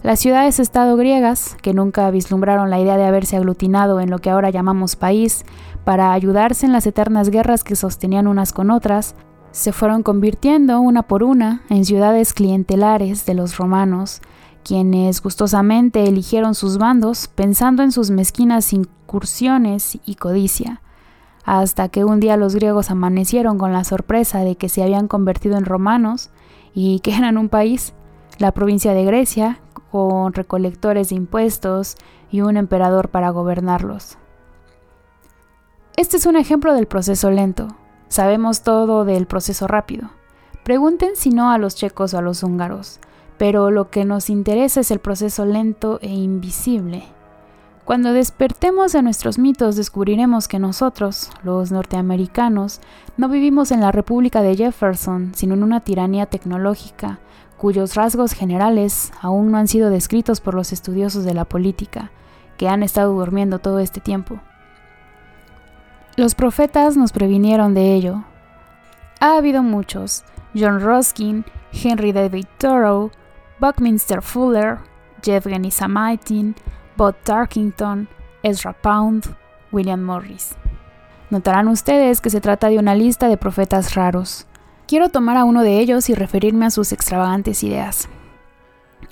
Las 0.03 0.19
ciudades-estado 0.19 0.97
griegas, 0.97 1.57
que 1.63 1.75
nunca 1.75 2.11
vislumbraron 2.11 2.71
la 2.71 2.81
idea 2.81 2.97
de 2.97 3.05
haberse 3.05 3.37
aglutinado 3.37 4.01
en 4.01 4.11
lo 4.11 4.19
que 4.19 4.31
ahora 4.31 4.51
llamamos 4.51 4.97
país 4.97 5.45
para 5.85 6.13
ayudarse 6.13 6.67
en 6.67 6.73
las 6.73 6.89
eternas 6.89 7.31
guerras 7.31 7.63
que 7.63 7.77
sostenían 7.77 8.27
unas 8.27 8.53
con 8.53 8.73
otras, 8.73 9.15
se 9.53 9.71
fueron 9.71 10.03
convirtiendo 10.03 10.81
una 10.81 11.05
por 11.05 11.23
una 11.23 11.63
en 11.69 11.85
ciudades 11.85 12.33
clientelares 12.33 13.27
de 13.27 13.35
los 13.35 13.59
romanos, 13.59 14.23
quienes 14.65 15.23
gustosamente 15.23 16.03
eligieron 16.03 16.57
sus 16.57 16.79
bandos 16.79 17.29
pensando 17.29 17.85
en 17.85 17.93
sus 17.93 18.11
mezquinas 18.11 18.73
incursiones 18.73 19.99
y 20.05 20.17
codicia 20.17 20.81
hasta 21.47 21.89
que 21.89 22.05
un 22.05 22.19
día 22.19 22.37
los 22.37 22.57
griegos 22.57 22.91
amanecieron 22.91 23.57
con 23.57 23.73
la 23.73 23.85
sorpresa 23.85 24.41
de 24.41 24.57
que 24.57 24.69
se 24.69 24.83
habían 24.83 25.07
convertido 25.07 25.57
en 25.57 25.65
romanos 25.65 26.31
y 26.75 26.99
que 27.01 27.17
eran 27.17 27.39
un 27.39 27.49
país, 27.49 27.95
la 28.39 28.51
provincia 28.51 28.93
de 28.93 29.05
Grecia, 29.05 29.61
con 29.93 30.35
recolectores 30.35 31.11
de 31.11 31.15
impuestos 31.15 31.97
y 32.33 32.41
un 32.41 32.57
emperador 32.57 33.11
para 33.11 33.31
gobernarlos. 33.31 34.19
Este 35.97 36.17
es 36.17 36.27
un 36.27 36.37
ejemplo 36.37 36.75
del 36.75 36.89
proceso 36.89 37.31
lento. 37.31 37.69
Sabemos 38.09 38.63
todo 38.63 39.05
del 39.05 39.27
proceso 39.27 39.69
rápido. 39.69 40.11
Pregunten 40.65 41.11
si 41.15 41.31
no 41.31 41.53
a 41.53 41.59
los 41.59 41.77
checos 41.77 42.13
o 42.13 42.19
a 42.19 42.23
los 42.23 42.43
húngaros, 42.43 42.99
pero 43.39 43.71
lo 43.71 43.89
que 43.89 44.05
nos 44.05 44.31
interesa 44.31 44.81
es 44.81 44.91
el 44.91 44.99
proceso 44.99 45.47
lento 45.47 46.01
e 46.03 46.09
invisible 46.09 47.05
cuando 47.87 48.13
despertemos 48.13 48.93
de 48.93 49.01
nuestros 49.01 49.39
mitos 49.39 49.77
descubriremos 49.77 50.49
que 50.49 50.59
nosotros, 50.59 51.31
los 51.45 51.71
norteamericanos, 51.71 52.81
no 53.17 53.29
vivimos 53.29 53.71
en 53.71 53.81
la 53.81 53.93
República 53.93 54.43
de 54.43 54.57
Jefferson, 54.57 55.31
sino 55.37 55.55
en 55.55 55.63
una 55.63 55.79
tiranía 55.79 56.27
tecnológica, 56.27 57.21
cuyos 57.57 57.95
rasgos 57.95 58.33
generales 58.33 59.13
aún 59.23 59.53
no 59.53 59.59
han 59.59 59.69
sido 59.69 59.89
descritos 59.89 60.41
por 60.41 60.55
los 60.55 60.73
estudiosos 60.73 61.25
de 61.25 61.35
la 61.35 61.45
política, 61.45 62.11
que 62.57 62.69
han 62.69 62.83
estado 62.83 63.15
durmiendo 63.15 63.61
todo 63.61 63.79
este 63.79 64.01
tiempo. 64.01 64.41
Los 66.17 66.35
profetas 66.35 66.97
nos 66.97 67.13
previnieron 67.13 67.73
de 67.73 67.95
ello. 67.95 68.25
Ha 69.21 69.37
habido 69.37 69.63
muchos, 69.63 70.25
John 70.57 70.81
Ruskin, 70.81 71.45
Henry 71.73 72.11
David 72.11 72.47
Thoreau, 72.59 73.13
Buckminster 73.61 74.23
Fuller, 74.23 74.79
Yevgeny 75.23 75.71
Samaitin, 75.71 76.57
Bob 76.97 77.15
Tarkington, 77.25 78.09
Ezra 78.43 78.73
Pound, 78.73 79.37
William 79.71 80.03
Morris. 80.03 80.57
Notarán 81.29 81.69
ustedes 81.69 82.21
que 82.21 82.31
se 82.31 82.41
trata 82.41 82.69
de 82.69 82.79
una 82.79 82.95
lista 82.95 83.29
de 83.29 83.37
profetas 83.37 83.95
raros. 83.95 84.47
Quiero 84.87 85.11
tomar 85.11 85.37
a 85.37 85.45
uno 85.45 85.63
de 85.63 85.79
ellos 85.81 86.09
y 86.09 86.15
referirme 86.15 86.65
a 86.65 86.71
sus 86.71 86.93
extravagantes 86.93 87.63
ideas. 87.63 88.09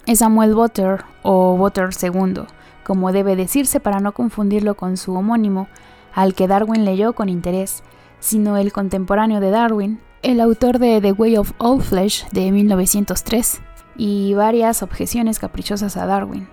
Es 0.06 0.20
Samuel 0.20 0.54
Butter 0.54 1.04
o 1.22 1.56
Butter 1.56 1.90
II, 2.00 2.44
como 2.84 3.12
debe 3.12 3.36
decirse 3.36 3.80
para 3.80 4.00
no 4.00 4.12
confundirlo 4.12 4.76
con 4.76 4.96
su 4.96 5.12
homónimo, 5.14 5.68
al 6.14 6.34
que 6.34 6.48
Darwin 6.48 6.84
leyó 6.84 7.12
con 7.12 7.28
interés, 7.28 7.82
sino 8.20 8.56
el 8.56 8.72
contemporáneo 8.72 9.40
de 9.40 9.50
Darwin, 9.50 10.00
el 10.22 10.40
autor 10.40 10.78
de 10.78 11.00
The 11.00 11.12
Way 11.12 11.36
of 11.36 11.52
All 11.58 11.82
Flesh 11.82 12.28
de 12.30 12.50
1903, 12.50 13.60
y 13.96 14.32
varias 14.34 14.82
objeciones 14.82 15.38
caprichosas 15.38 15.96
a 15.96 16.06
Darwin 16.06 16.48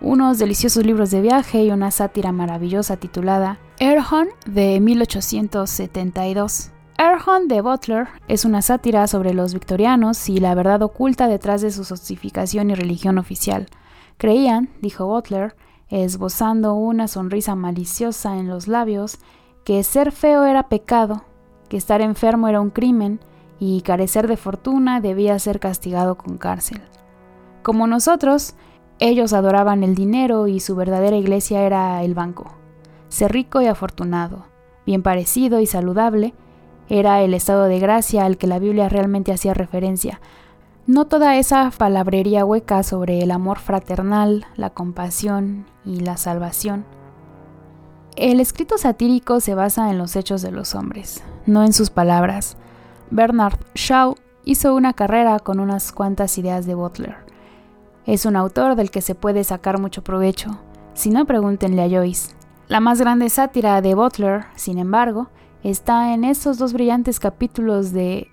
unos 0.00 0.38
deliciosos 0.38 0.84
libros 0.84 1.10
de 1.10 1.20
viaje 1.20 1.64
y 1.64 1.70
una 1.70 1.90
sátira 1.90 2.32
maravillosa 2.32 2.96
titulada 2.96 3.58
Erhon 3.78 4.28
de 4.46 4.80
1872. 4.80 6.70
Erhon 6.98 7.48
de 7.48 7.60
Butler 7.60 8.08
es 8.28 8.44
una 8.44 8.62
sátira 8.62 9.06
sobre 9.06 9.34
los 9.34 9.54
victorianos 9.54 10.28
y 10.28 10.38
la 10.38 10.54
verdad 10.54 10.82
oculta 10.82 11.28
detrás 11.28 11.62
de 11.62 11.70
su 11.70 11.84
sosificación 11.84 12.70
y 12.70 12.74
religión 12.74 13.18
oficial. 13.18 13.66
Creían, 14.16 14.68
dijo 14.80 15.06
Butler, 15.06 15.54
esbozando 15.88 16.74
una 16.74 17.08
sonrisa 17.08 17.54
maliciosa 17.54 18.36
en 18.36 18.48
los 18.48 18.68
labios, 18.68 19.18
que 19.64 19.82
ser 19.84 20.12
feo 20.12 20.44
era 20.44 20.68
pecado, 20.68 21.24
que 21.68 21.76
estar 21.76 22.00
enfermo 22.00 22.48
era 22.48 22.60
un 22.60 22.70
crimen 22.70 23.20
y 23.60 23.82
carecer 23.82 24.28
de 24.28 24.36
fortuna 24.36 25.00
debía 25.00 25.38
ser 25.38 25.60
castigado 25.60 26.16
con 26.16 26.38
cárcel. 26.38 26.80
Como 27.62 27.86
nosotros, 27.86 28.54
ellos 29.00 29.32
adoraban 29.32 29.84
el 29.84 29.94
dinero 29.94 30.48
y 30.48 30.60
su 30.60 30.74
verdadera 30.74 31.16
iglesia 31.16 31.62
era 31.62 32.02
el 32.02 32.14
banco. 32.14 32.52
Ser 33.08 33.32
rico 33.32 33.62
y 33.62 33.66
afortunado, 33.66 34.46
bien 34.86 35.02
parecido 35.02 35.60
y 35.60 35.66
saludable, 35.66 36.34
era 36.88 37.22
el 37.22 37.34
estado 37.34 37.64
de 37.64 37.78
gracia 37.78 38.24
al 38.24 38.38
que 38.38 38.46
la 38.46 38.58
Biblia 38.58 38.88
realmente 38.88 39.32
hacía 39.32 39.54
referencia. 39.54 40.20
No 40.86 41.06
toda 41.06 41.36
esa 41.36 41.70
palabrería 41.70 42.44
hueca 42.44 42.82
sobre 42.82 43.20
el 43.20 43.30
amor 43.30 43.58
fraternal, 43.58 44.46
la 44.56 44.70
compasión 44.70 45.66
y 45.84 46.00
la 46.00 46.16
salvación. 46.16 46.86
El 48.16 48.40
escrito 48.40 48.78
satírico 48.78 49.40
se 49.40 49.54
basa 49.54 49.90
en 49.90 49.98
los 49.98 50.16
hechos 50.16 50.42
de 50.42 50.50
los 50.50 50.74
hombres, 50.74 51.22
no 51.46 51.62
en 51.62 51.72
sus 51.72 51.90
palabras. 51.90 52.56
Bernard 53.10 53.58
Shaw 53.74 54.16
hizo 54.44 54.74
una 54.74 54.94
carrera 54.94 55.38
con 55.38 55.60
unas 55.60 55.92
cuantas 55.92 56.36
ideas 56.38 56.66
de 56.66 56.74
Butler. 56.74 57.27
Es 58.08 58.24
un 58.24 58.36
autor 58.36 58.74
del 58.74 58.90
que 58.90 59.02
se 59.02 59.14
puede 59.14 59.44
sacar 59.44 59.78
mucho 59.78 60.02
provecho. 60.02 60.58
Si 60.94 61.10
no, 61.10 61.26
pregúntenle 61.26 61.82
a 61.82 61.90
Joyce. 61.90 62.34
La 62.66 62.80
más 62.80 62.98
grande 62.98 63.28
sátira 63.28 63.82
de 63.82 63.94
Butler, 63.94 64.46
sin 64.56 64.78
embargo, 64.78 65.28
está 65.62 66.14
en 66.14 66.24
esos 66.24 66.56
dos 66.56 66.72
brillantes 66.72 67.20
capítulos 67.20 67.92
de 67.92 68.28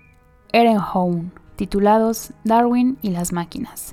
Ehrenhorn, 0.50 1.30
titulados 1.56 2.32
Darwin 2.42 2.96
y 3.02 3.10
las 3.10 3.34
máquinas. 3.34 3.92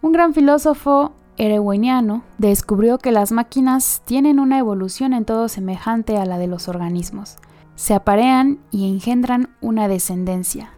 Un 0.00 0.12
gran 0.12 0.32
filósofo 0.32 1.10
erewhoniano 1.38 2.22
descubrió 2.38 2.98
que 2.98 3.10
las 3.10 3.32
máquinas 3.32 4.02
tienen 4.04 4.38
una 4.38 4.60
evolución 4.60 5.12
en 5.12 5.24
todo 5.24 5.48
semejante 5.48 6.18
a 6.18 6.24
la 6.24 6.38
de 6.38 6.46
los 6.46 6.68
organismos. 6.68 7.38
Se 7.74 7.94
aparean 7.94 8.60
y 8.70 8.88
engendran 8.88 9.56
una 9.60 9.88
descendencia. 9.88 10.77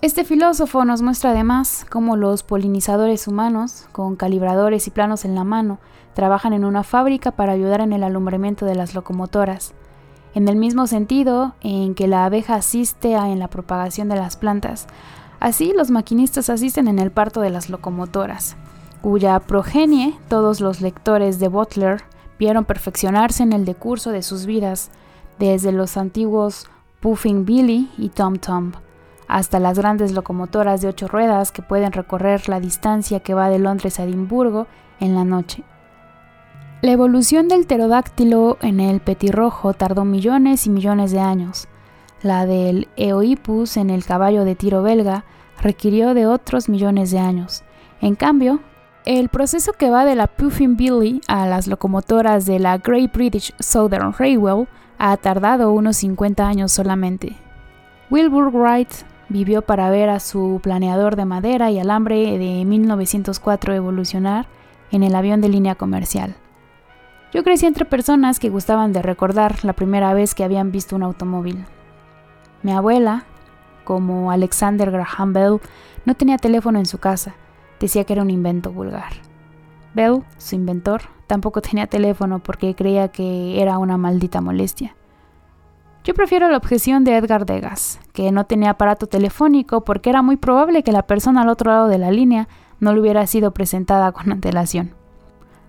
Este 0.00 0.24
filósofo 0.24 0.84
nos 0.84 1.02
muestra 1.02 1.30
además 1.30 1.84
cómo 1.90 2.14
los 2.14 2.44
polinizadores 2.44 3.26
humanos, 3.26 3.88
con 3.90 4.14
calibradores 4.14 4.86
y 4.86 4.92
planos 4.92 5.24
en 5.24 5.34
la 5.34 5.42
mano, 5.42 5.80
trabajan 6.14 6.52
en 6.52 6.64
una 6.64 6.84
fábrica 6.84 7.32
para 7.32 7.50
ayudar 7.50 7.80
en 7.80 7.92
el 7.92 8.04
alumbramiento 8.04 8.64
de 8.64 8.76
las 8.76 8.94
locomotoras, 8.94 9.74
en 10.36 10.46
el 10.46 10.54
mismo 10.54 10.86
sentido 10.86 11.56
en 11.62 11.96
que 11.96 12.06
la 12.06 12.24
abeja 12.24 12.54
asiste 12.54 13.14
en 13.14 13.40
la 13.40 13.48
propagación 13.48 14.08
de 14.08 14.14
las 14.14 14.36
plantas. 14.36 14.86
Así 15.40 15.72
los 15.76 15.90
maquinistas 15.90 16.48
asisten 16.48 16.86
en 16.86 17.00
el 17.00 17.10
parto 17.10 17.40
de 17.40 17.50
las 17.50 17.68
locomotoras, 17.68 18.56
cuya 19.02 19.40
progenie 19.40 20.16
todos 20.28 20.60
los 20.60 20.80
lectores 20.80 21.40
de 21.40 21.48
Butler 21.48 22.04
vieron 22.38 22.64
perfeccionarse 22.64 23.42
en 23.42 23.52
el 23.52 23.64
decurso 23.64 24.12
de 24.12 24.22
sus 24.22 24.46
vidas, 24.46 24.92
desde 25.40 25.72
los 25.72 25.96
antiguos 25.96 26.66
Puffing 27.00 27.44
Billy 27.44 27.90
y 27.98 28.10
Tom 28.10 28.36
Tom 28.36 28.70
hasta 29.28 29.60
las 29.60 29.78
grandes 29.78 30.12
locomotoras 30.12 30.80
de 30.80 30.88
ocho 30.88 31.06
ruedas 31.06 31.52
que 31.52 31.62
pueden 31.62 31.92
recorrer 31.92 32.48
la 32.48 32.58
distancia 32.58 33.20
que 33.20 33.34
va 33.34 33.50
de 33.50 33.58
Londres 33.58 34.00
a 34.00 34.04
Edimburgo 34.04 34.66
en 34.98 35.14
la 35.14 35.24
noche. 35.24 35.62
La 36.80 36.92
evolución 36.92 37.48
del 37.48 37.66
pterodáctilo 37.66 38.56
en 38.62 38.80
el 38.80 39.00
petirrojo 39.00 39.74
tardó 39.74 40.04
millones 40.04 40.66
y 40.66 40.70
millones 40.70 41.12
de 41.12 41.20
años. 41.20 41.68
La 42.22 42.46
del 42.46 42.88
Eohippus 42.96 43.76
en 43.76 43.90
el 43.90 44.04
caballo 44.04 44.44
de 44.44 44.54
tiro 44.54 44.82
belga 44.82 45.24
requirió 45.60 46.14
de 46.14 46.26
otros 46.26 46.68
millones 46.68 47.10
de 47.10 47.18
años. 47.18 47.64
En 48.00 48.14
cambio, 48.14 48.60
el 49.04 49.28
proceso 49.28 49.72
que 49.72 49.90
va 49.90 50.04
de 50.04 50.14
la 50.14 50.26
Puffin 50.26 50.76
Billy 50.76 51.20
a 51.28 51.46
las 51.46 51.66
locomotoras 51.66 52.46
de 52.46 52.58
la 52.58 52.78
Great 52.78 53.12
British 53.12 53.52
Southern 53.58 54.12
Railway 54.16 54.66
ha 54.98 55.16
tardado 55.16 55.72
unos 55.72 55.96
50 55.96 56.46
años 56.46 56.72
solamente. 56.72 57.36
Wilbur 58.10 58.50
Wright 58.52 58.92
vivió 59.28 59.62
para 59.62 59.90
ver 59.90 60.08
a 60.08 60.20
su 60.20 60.60
planeador 60.62 61.16
de 61.16 61.24
madera 61.24 61.70
y 61.70 61.78
alambre 61.78 62.38
de 62.38 62.64
1904 62.64 63.74
evolucionar 63.74 64.46
en 64.90 65.02
el 65.02 65.14
avión 65.14 65.40
de 65.40 65.48
línea 65.48 65.74
comercial. 65.74 66.36
Yo 67.32 67.44
crecí 67.44 67.66
entre 67.66 67.84
personas 67.84 68.38
que 68.38 68.48
gustaban 68.48 68.92
de 68.92 69.02
recordar 69.02 69.64
la 69.64 69.74
primera 69.74 70.14
vez 70.14 70.34
que 70.34 70.44
habían 70.44 70.72
visto 70.72 70.96
un 70.96 71.02
automóvil. 71.02 71.66
Mi 72.62 72.72
abuela, 72.72 73.24
como 73.84 74.30
Alexander 74.30 74.90
Graham 74.90 75.34
Bell, 75.34 75.60
no 76.06 76.14
tenía 76.14 76.38
teléfono 76.38 76.78
en 76.78 76.86
su 76.86 76.98
casa, 76.98 77.34
decía 77.80 78.04
que 78.04 78.14
era 78.14 78.22
un 78.22 78.30
invento 78.30 78.72
vulgar. 78.72 79.12
Bell, 79.94 80.22
su 80.38 80.54
inventor, 80.54 81.02
tampoco 81.26 81.60
tenía 81.60 81.86
teléfono 81.86 82.38
porque 82.38 82.74
creía 82.74 83.08
que 83.08 83.60
era 83.60 83.78
una 83.78 83.98
maldita 83.98 84.40
molestia. 84.40 84.96
Yo 86.08 86.14
prefiero 86.14 86.48
la 86.48 86.56
objeción 86.56 87.04
de 87.04 87.18
Edgar 87.18 87.44
Degas, 87.44 88.00
que 88.14 88.32
no 88.32 88.46
tenía 88.46 88.70
aparato 88.70 89.08
telefónico 89.08 89.84
porque 89.84 90.08
era 90.08 90.22
muy 90.22 90.38
probable 90.38 90.82
que 90.82 90.90
la 90.90 91.02
persona 91.02 91.42
al 91.42 91.50
otro 91.50 91.70
lado 91.70 91.86
de 91.86 91.98
la 91.98 92.10
línea 92.10 92.48
no 92.80 92.94
le 92.94 93.00
hubiera 93.02 93.26
sido 93.26 93.50
presentada 93.50 94.10
con 94.12 94.32
antelación. 94.32 94.94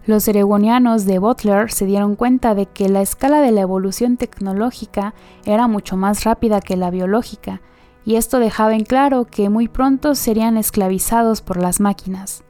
Los 0.05 0.25
eregonianos 0.29 1.03
de 1.03 1.19
Butler 1.19 1.69
se 1.73 1.85
dieron 1.85 2.15
cuenta 2.15 2.55
de 2.55 2.67
que 2.67 2.87
la 2.87 3.01
escala 3.01 3.41
de 3.41 3.51
la 3.51 3.59
evolución 3.59 4.15
tecnológica 4.15 5.13
era 5.43 5.67
mucho 5.67 5.97
más 5.97 6.23
rápida 6.23 6.61
que 6.61 6.77
la 6.77 6.89
biológica, 6.89 7.59
y 8.05 8.15
esto 8.15 8.39
dejaba 8.39 8.75
en 8.75 8.85
claro 8.85 9.25
que 9.25 9.49
muy 9.49 9.67
pronto 9.67 10.15
serían 10.15 10.55
esclavizados 10.55 11.41
por 11.41 11.57
las 11.57 11.81
máquinas. 11.81 12.45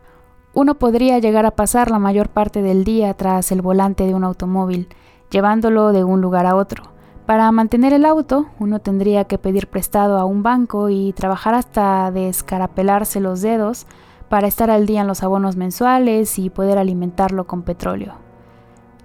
Uno 0.53 0.75
podría 0.75 1.17
llegar 1.17 1.47
a 1.47 1.55
pasar 1.55 1.89
la 1.89 1.97
mayor 1.97 2.29
parte 2.29 2.61
del 2.61 2.83
día 2.83 3.15
tras 3.15 3.51
el 3.51 3.63
volante 3.63 4.05
de 4.05 4.13
un 4.13 4.25
automóvil, 4.25 4.89
llevándolo 5.31 5.91
de 5.91 6.03
un 6.03 6.21
lugar 6.21 6.45
a 6.45 6.55
otro. 6.55 6.98
Para 7.29 7.51
mantener 7.51 7.93
el 7.93 8.05
auto, 8.05 8.47
uno 8.57 8.79
tendría 8.79 9.25
que 9.25 9.37
pedir 9.37 9.67
prestado 9.67 10.17
a 10.17 10.25
un 10.25 10.41
banco 10.41 10.89
y 10.89 11.13
trabajar 11.13 11.53
hasta 11.53 12.09
descarapelarse 12.09 13.19
los 13.19 13.41
dedos 13.43 13.85
para 14.29 14.47
estar 14.47 14.71
al 14.71 14.87
día 14.87 15.01
en 15.01 15.07
los 15.07 15.21
abonos 15.21 15.55
mensuales 15.55 16.39
y 16.39 16.49
poder 16.49 16.79
alimentarlo 16.79 17.45
con 17.45 17.61
petróleo. 17.61 18.15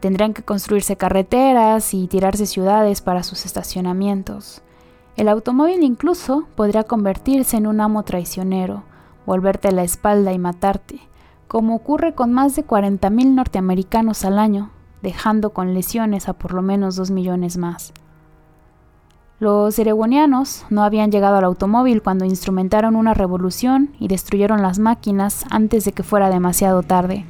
Tendrían 0.00 0.32
que 0.32 0.42
construirse 0.42 0.96
carreteras 0.96 1.92
y 1.92 2.08
tirarse 2.08 2.46
ciudades 2.46 3.02
para 3.02 3.24
sus 3.24 3.44
estacionamientos. 3.44 4.62
El 5.16 5.28
automóvil 5.28 5.82
incluso 5.82 6.46
podría 6.56 6.84
convertirse 6.84 7.58
en 7.58 7.66
un 7.66 7.82
amo 7.82 8.04
traicionero, 8.04 8.84
volverte 9.26 9.70
la 9.70 9.84
espalda 9.84 10.32
y 10.32 10.38
matarte, 10.38 10.98
como 11.46 11.76
ocurre 11.76 12.14
con 12.14 12.32
más 12.32 12.56
de 12.56 12.66
40.000 12.66 13.34
norteamericanos 13.34 14.24
al 14.24 14.38
año, 14.38 14.70
dejando 15.02 15.50
con 15.50 15.74
lesiones 15.74 16.30
a 16.30 16.32
por 16.32 16.54
lo 16.54 16.62
menos 16.62 16.96
2 16.96 17.10
millones 17.10 17.58
más. 17.58 17.92
Los 19.40 19.76
eregonianos 19.80 20.64
no 20.70 20.84
habían 20.84 21.10
llegado 21.10 21.36
al 21.36 21.44
automóvil 21.44 22.02
cuando 22.02 22.24
instrumentaron 22.24 22.94
una 22.94 23.14
revolución 23.14 23.90
y 23.98 24.06
destruyeron 24.06 24.62
las 24.62 24.78
máquinas 24.78 25.44
antes 25.50 25.84
de 25.84 25.92
que 25.92 26.04
fuera 26.04 26.30
demasiado 26.30 26.84
tarde. 26.84 27.26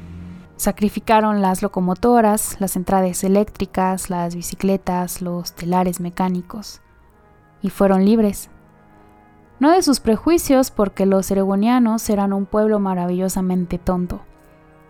Sacrificaron 0.55 1.41
las 1.41 1.63
locomotoras, 1.63 2.57
las 2.59 2.75
entradas 2.75 3.23
eléctricas, 3.23 4.11
las 4.11 4.35
bicicletas, 4.35 5.23
los 5.23 5.53
telares 5.53 5.99
mecánicos. 5.99 6.79
Y 7.63 7.71
fueron 7.71 8.05
libres. 8.05 8.51
No 9.59 9.71
de 9.71 9.81
sus 9.81 9.99
prejuicios 9.99 10.69
porque 10.69 11.07
los 11.07 11.31
eregonianos 11.31 12.07
eran 12.11 12.33
un 12.33 12.45
pueblo 12.45 12.79
maravillosamente 12.79 13.79
tonto. 13.79 14.21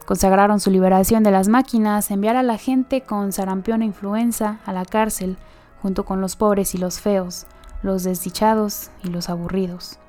Consagraron 0.05 0.59
su 0.59 0.69
liberación 0.69 1.23
de 1.23 1.31
las 1.31 1.47
máquinas, 1.47 2.11
enviar 2.11 2.35
a 2.35 2.43
la 2.43 2.57
gente 2.57 3.01
con 3.01 3.31
sarampión 3.31 3.81
e 3.81 3.85
influenza 3.85 4.59
a 4.65 4.73
la 4.73 4.83
cárcel, 4.85 5.37
junto 5.85 6.03
con 6.03 6.19
los 6.19 6.35
pobres 6.35 6.73
y 6.73 6.79
los 6.79 6.99
feos, 6.99 7.45
los 7.83 8.03
desdichados 8.03 8.89
y 9.03 9.09
los 9.09 9.29
aburridos. 9.29 9.99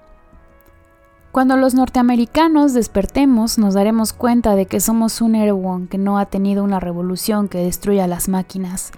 Cuando 1.33 1.59
los 1.59 1.75
norteamericanos 1.75 2.73
despertemos 2.73 3.59
nos 3.59 3.75
daremos 3.75 4.15
cuenta 4.15 4.57
de 4.57 4.65
que 4.65 4.81
somos 4.81 5.21
un 5.21 5.35
Erewhon 5.35 5.87
que 5.87 5.99
no 5.99 6.17
ha 6.17 6.25
tenido 6.25 6.65
una 6.65 6.81
revolución 6.81 7.49
que 7.49 7.59
destruya 7.59 8.07
las 8.07 8.27
máquinas. 8.31 8.91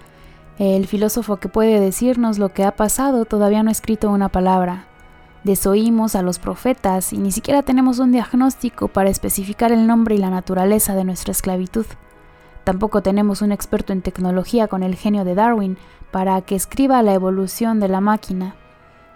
El 0.57 0.87
filósofo 0.87 1.35
que 1.35 1.49
puede 1.49 1.81
decirnos 1.81 2.39
lo 2.39 2.53
que 2.53 2.63
ha 2.63 2.77
pasado 2.77 3.25
todavía 3.25 3.61
no 3.61 3.67
ha 3.67 3.73
escrito 3.73 4.09
una 4.09 4.29
palabra. 4.29 4.85
Desoímos 5.43 6.15
a 6.15 6.21
los 6.21 6.39
profetas 6.39 7.11
y 7.11 7.17
ni 7.17 7.33
siquiera 7.33 7.61
tenemos 7.61 7.99
un 7.99 8.13
diagnóstico 8.13 8.87
para 8.87 9.09
especificar 9.09 9.73
el 9.73 9.85
nombre 9.85 10.15
y 10.15 10.17
la 10.17 10.29
naturaleza 10.29 10.95
de 10.95 11.03
nuestra 11.03 11.33
esclavitud. 11.33 11.87
Tampoco 12.63 13.01
tenemos 13.01 13.41
un 13.41 13.51
experto 13.51 13.91
en 13.91 14.01
tecnología 14.01 14.69
con 14.69 14.83
el 14.83 14.95
genio 14.95 15.25
de 15.25 15.35
Darwin 15.35 15.77
para 16.11 16.41
que 16.41 16.55
escriba 16.55 17.01
la 17.03 17.13
evolución 17.13 17.79
de 17.79 17.87
la 17.87 18.01
máquina. 18.01 18.55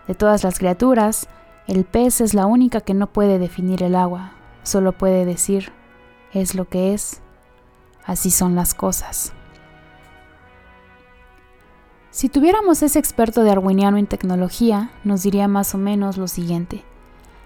De 0.07 0.15
todas 0.15 0.43
las 0.43 0.59
criaturas, 0.59 1.27
el 1.67 1.85
pez 1.85 2.21
es 2.21 2.33
la 2.33 2.45
única 2.45 2.81
que 2.81 2.93
no 2.93 3.07
puede 3.07 3.39
definir 3.39 3.83
el 3.83 3.95
agua, 3.95 4.33
solo 4.63 4.91
puede 4.91 5.25
decir, 5.25 5.71
es 6.33 6.55
lo 6.55 6.65
que 6.65 6.93
es, 6.93 7.21
así 8.05 8.31
son 8.31 8.55
las 8.55 8.73
cosas. 8.73 9.33
Si 12.11 12.29
tuviéramos 12.29 12.83
ese 12.83 12.99
experto 12.99 13.43
darwiniano 13.43 13.97
en 13.97 14.05
tecnología, 14.05 14.91
nos 15.03 15.23
diría 15.23 15.47
más 15.47 15.73
o 15.73 15.77
menos 15.77 16.17
lo 16.17 16.27
siguiente. 16.27 16.83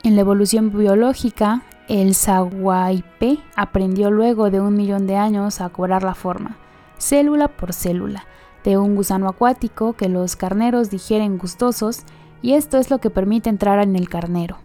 En 0.03 0.15
la 0.15 0.21
evolución 0.21 0.77
biológica, 0.77 1.61
el 1.87 2.15
saguaipe 2.15 3.39
aprendió 3.55 4.11
luego 4.11 4.49
de 4.49 4.59
un 4.59 4.75
millón 4.75 5.07
de 5.07 5.15
años 5.15 5.61
a 5.61 5.69
cobrar 5.69 6.03
la 6.03 6.15
forma, 6.15 6.57
célula 6.97 7.47
por 7.47 7.71
célula, 7.71 8.25
de 8.67 8.77
un 8.77 8.95
gusano 8.97 9.29
acuático 9.29 9.93
que 9.93 10.09
los 10.09 10.35
carneros 10.35 10.89
digieren 10.89 11.37
gustosos 11.37 12.01
y 12.41 12.51
esto 12.51 12.77
es 12.77 12.89
lo 12.89 12.97
que 12.97 13.09
permite 13.09 13.49
entrar 13.49 13.79
en 13.79 13.95
el 13.95 14.09
carnero. 14.09 14.57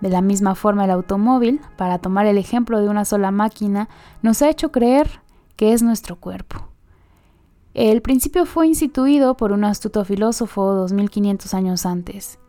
De 0.00 0.10
la 0.10 0.20
misma 0.20 0.56
forma 0.56 0.84
el 0.84 0.90
automóvil, 0.90 1.60
para 1.76 2.00
tomar 2.00 2.26
el 2.26 2.38
ejemplo 2.38 2.80
de 2.80 2.88
una 2.88 3.04
sola 3.04 3.30
máquina, 3.30 3.88
nos 4.20 4.42
ha 4.42 4.50
hecho 4.50 4.72
creer 4.72 5.20
que 5.54 5.72
es 5.72 5.84
nuestro 5.84 6.16
cuerpo. 6.16 6.56
El 7.72 8.02
principio 8.02 8.46
fue 8.46 8.66
instituido 8.66 9.36
por 9.36 9.52
un 9.52 9.64
astuto 9.64 10.04
filósofo 10.04 10.72
2500 10.72 11.54
años 11.54 11.86
antes. 11.86 12.40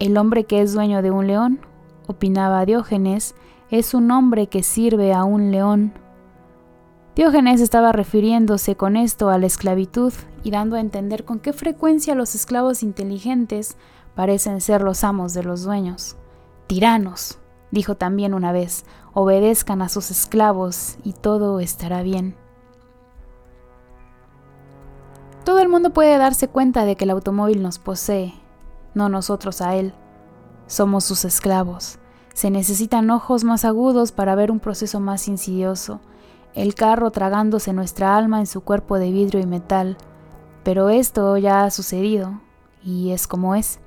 El 0.00 0.18
hombre 0.18 0.42
que 0.42 0.60
es 0.60 0.74
dueño 0.74 1.02
de 1.02 1.12
un 1.12 1.28
león 1.28 1.60
opinaba 2.08 2.66
Diógenes, 2.66 3.36
es 3.70 3.94
un 3.94 4.10
hombre 4.10 4.48
que 4.48 4.64
sirve 4.64 5.12
a 5.12 5.22
un 5.22 5.52
león. 5.52 5.92
Diógenes 7.16 7.60
estaba 7.60 7.92
refiriéndose 7.92 8.76
con 8.76 8.96
esto 8.96 9.30
a 9.30 9.38
la 9.38 9.46
esclavitud 9.46 10.12
y 10.44 10.50
dando 10.50 10.76
a 10.76 10.80
entender 10.80 11.24
con 11.24 11.40
qué 11.40 11.52
frecuencia 11.52 12.14
los 12.14 12.34
esclavos 12.34 12.82
inteligentes 12.82 13.76
parecen 14.14 14.60
ser 14.60 14.80
los 14.82 15.02
amos 15.02 15.34
de 15.34 15.42
los 15.42 15.64
dueños. 15.64 16.16
Tiranos, 16.68 17.38
dijo 17.72 17.96
también 17.96 18.32
una 18.32 18.52
vez, 18.52 18.84
obedezcan 19.12 19.82
a 19.82 19.88
sus 19.88 20.10
esclavos 20.10 20.98
y 21.02 21.12
todo 21.14 21.58
estará 21.58 22.02
bien. 22.02 22.36
Todo 25.44 25.58
el 25.58 25.68
mundo 25.68 25.92
puede 25.92 26.16
darse 26.16 26.46
cuenta 26.46 26.84
de 26.84 26.94
que 26.94 27.04
el 27.04 27.10
automóvil 27.10 27.60
nos 27.60 27.80
posee, 27.80 28.34
no 28.94 29.08
nosotros 29.08 29.60
a 29.62 29.74
él. 29.74 29.94
Somos 30.68 31.04
sus 31.04 31.24
esclavos. 31.24 31.98
Se 32.34 32.50
necesitan 32.50 33.10
ojos 33.10 33.42
más 33.42 33.64
agudos 33.64 34.12
para 34.12 34.36
ver 34.36 34.52
un 34.52 34.60
proceso 34.60 35.00
más 35.00 35.26
insidioso, 35.26 36.00
el 36.54 36.74
carro 36.74 37.10
tragándose 37.10 37.72
nuestra 37.72 38.16
alma 38.16 38.40
en 38.40 38.46
su 38.46 38.60
cuerpo 38.60 38.98
de 38.98 39.10
vidrio 39.10 39.40
y 39.40 39.46
metal. 39.46 39.96
Pero 40.62 40.90
esto 40.90 41.36
ya 41.36 41.64
ha 41.64 41.70
sucedido, 41.70 42.40
y 42.82 43.10
es 43.10 43.26
como 43.26 43.54
es. 43.54 43.80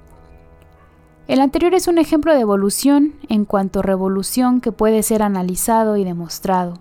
El 1.28 1.40
anterior 1.40 1.74
es 1.74 1.88
un 1.88 2.00
ejemplo 2.00 2.34
de 2.34 2.42
evolución 2.42 3.14
en 3.30 3.46
cuanto 3.46 3.80
a 3.80 3.84
revolución 3.84 4.60
que 4.60 4.74
puede 4.74 5.04
ser 5.04 5.24
analizado 5.24 5.96
y 5.96 6.04
demostrado. 6.04 6.74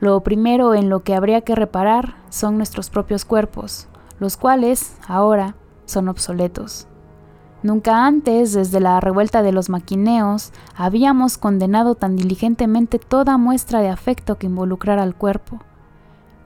Lo 0.00 0.20
primero 0.22 0.74
en 0.74 0.88
lo 0.88 1.00
que 1.00 1.14
habría 1.14 1.42
que 1.42 1.54
reparar 1.54 2.16
son 2.28 2.56
nuestros 2.56 2.90
propios 2.90 3.24
cuerpos, 3.24 3.86
los 4.18 4.36
cuales, 4.36 4.96
ahora, 5.06 5.54
son 5.84 6.08
obsoletos. 6.08 6.87
Nunca 7.62 8.06
antes, 8.06 8.52
desde 8.52 8.78
la 8.78 9.00
revuelta 9.00 9.42
de 9.42 9.50
los 9.50 9.68
maquineos, 9.68 10.52
habíamos 10.76 11.38
condenado 11.38 11.96
tan 11.96 12.14
diligentemente 12.14 13.00
toda 13.00 13.36
muestra 13.36 13.80
de 13.80 13.88
afecto 13.88 14.38
que 14.38 14.46
involucrara 14.46 15.02
al 15.02 15.16
cuerpo. 15.16 15.58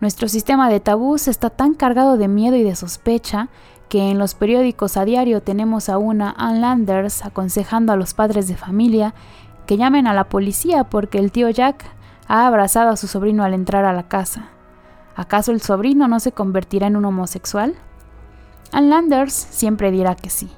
Nuestro 0.00 0.26
sistema 0.26 0.70
de 0.70 0.80
tabús 0.80 1.28
está 1.28 1.50
tan 1.50 1.74
cargado 1.74 2.16
de 2.16 2.28
miedo 2.28 2.56
y 2.56 2.62
de 2.62 2.74
sospecha 2.74 3.48
que 3.90 4.10
en 4.10 4.18
los 4.18 4.34
periódicos 4.34 4.96
a 4.96 5.04
diario 5.04 5.42
tenemos 5.42 5.90
a 5.90 5.98
una 5.98 6.34
Ann 6.38 6.62
Landers 6.62 7.24
aconsejando 7.24 7.92
a 7.92 7.96
los 7.96 8.14
padres 8.14 8.48
de 8.48 8.56
familia 8.56 9.14
que 9.66 9.76
llamen 9.76 10.06
a 10.06 10.14
la 10.14 10.24
policía 10.24 10.84
porque 10.84 11.18
el 11.18 11.30
tío 11.30 11.50
Jack 11.50 11.84
ha 12.26 12.46
abrazado 12.46 12.90
a 12.90 12.96
su 12.96 13.06
sobrino 13.06 13.44
al 13.44 13.52
entrar 13.52 13.84
a 13.84 13.92
la 13.92 14.08
casa. 14.08 14.48
¿Acaso 15.14 15.52
el 15.52 15.60
sobrino 15.60 16.08
no 16.08 16.20
se 16.20 16.32
convertirá 16.32 16.86
en 16.86 16.96
un 16.96 17.04
homosexual? 17.04 17.74
Ann 18.72 18.88
Landers 18.88 19.34
siempre 19.34 19.90
dirá 19.90 20.14
que 20.14 20.30
sí. 20.30 20.50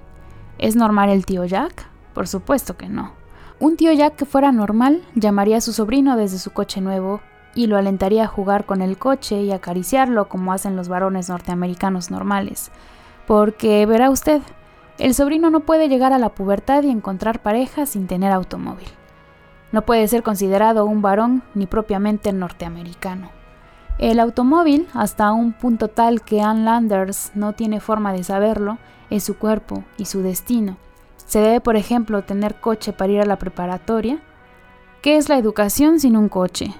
¿Es 0.59 0.77
normal 0.77 1.11
el 1.11 1.27
tío 1.27 1.45
Jack? 1.45 1.87
Por 2.12 2.29
supuesto 2.29 2.77
que 2.77 2.88
no. 2.88 3.12
Un 3.59 3.77
tío 3.77 3.93
Jack 3.93 4.17
que 4.17 4.25
fuera 4.25 4.53
normal 4.53 5.03
llamaría 5.14 5.59
a 5.59 5.61
su 5.61 5.73
sobrino 5.73 6.17
desde 6.17 6.38
su 6.38 6.53
coche 6.53 6.81
nuevo 6.81 7.21
y 7.55 7.67
lo 7.67 7.77
alentaría 7.77 8.25
a 8.25 8.29
jugar 8.29 8.67
con 8.67 8.83
el 8.83 8.99
coche 8.99 9.43
y 9.43 9.53
acariciarlo 9.53 10.29
como 10.29 10.53
hacen 10.53 10.77
los 10.77 10.88
varones 10.88 11.29
norteamericanos 11.29 12.11
normales. 12.11 12.71
Porque 13.27 13.87
verá 13.87 14.11
usted, 14.11 14.43
el 14.99 15.14
sobrino 15.14 15.51
no 15.51 15.61
puede 15.61 15.88
llegar 15.88 16.12
a 16.12 16.19
la 16.19 16.31
pubertad 16.31 16.83
y 16.85 16.90
encontrar 16.90 17.43
pareja 17.43 17.87
sin 17.87 18.07
tener 18.07 18.33
automóvil. 18.33 18.88
No 19.73 19.83
puede 19.83 20.07
ser 20.07 20.23
considerado 20.23 20.85
un 20.85 21.03
varón 21.03 21.43
ni 21.55 21.67
propiamente 21.67 22.33
norteamericano. 22.33 23.31
El 23.99 24.21
automóvil, 24.21 24.88
hasta 24.93 25.33
un 25.33 25.53
punto 25.53 25.88
tal 25.88 26.23
que 26.23 26.43
Ann 26.43 26.64
Landers 26.64 27.33
no 27.35 27.55
tiene 27.55 27.81
forma 27.81 28.12
de 28.12 28.25
saberlo, 28.25 28.79
es 29.11 29.25
su 29.25 29.37
cuerpo 29.37 29.85
y 29.97 30.07
su 30.07 30.23
destino. 30.23 30.77
Se 31.27 31.40
debe, 31.40 31.61
por 31.61 31.77
ejemplo, 31.77 32.23
tener 32.23 32.61
coche 32.61 32.93
para 32.93 33.12
ir 33.12 33.21
a 33.21 33.27
la 33.27 33.38
preparatoria. 33.38 34.21
¿Qué 35.03 35.17
es 35.17 35.29
la 35.29 35.38
educación 35.38 36.01
sin 36.01 36.17
un 36.17 36.29
coche? 36.29 36.75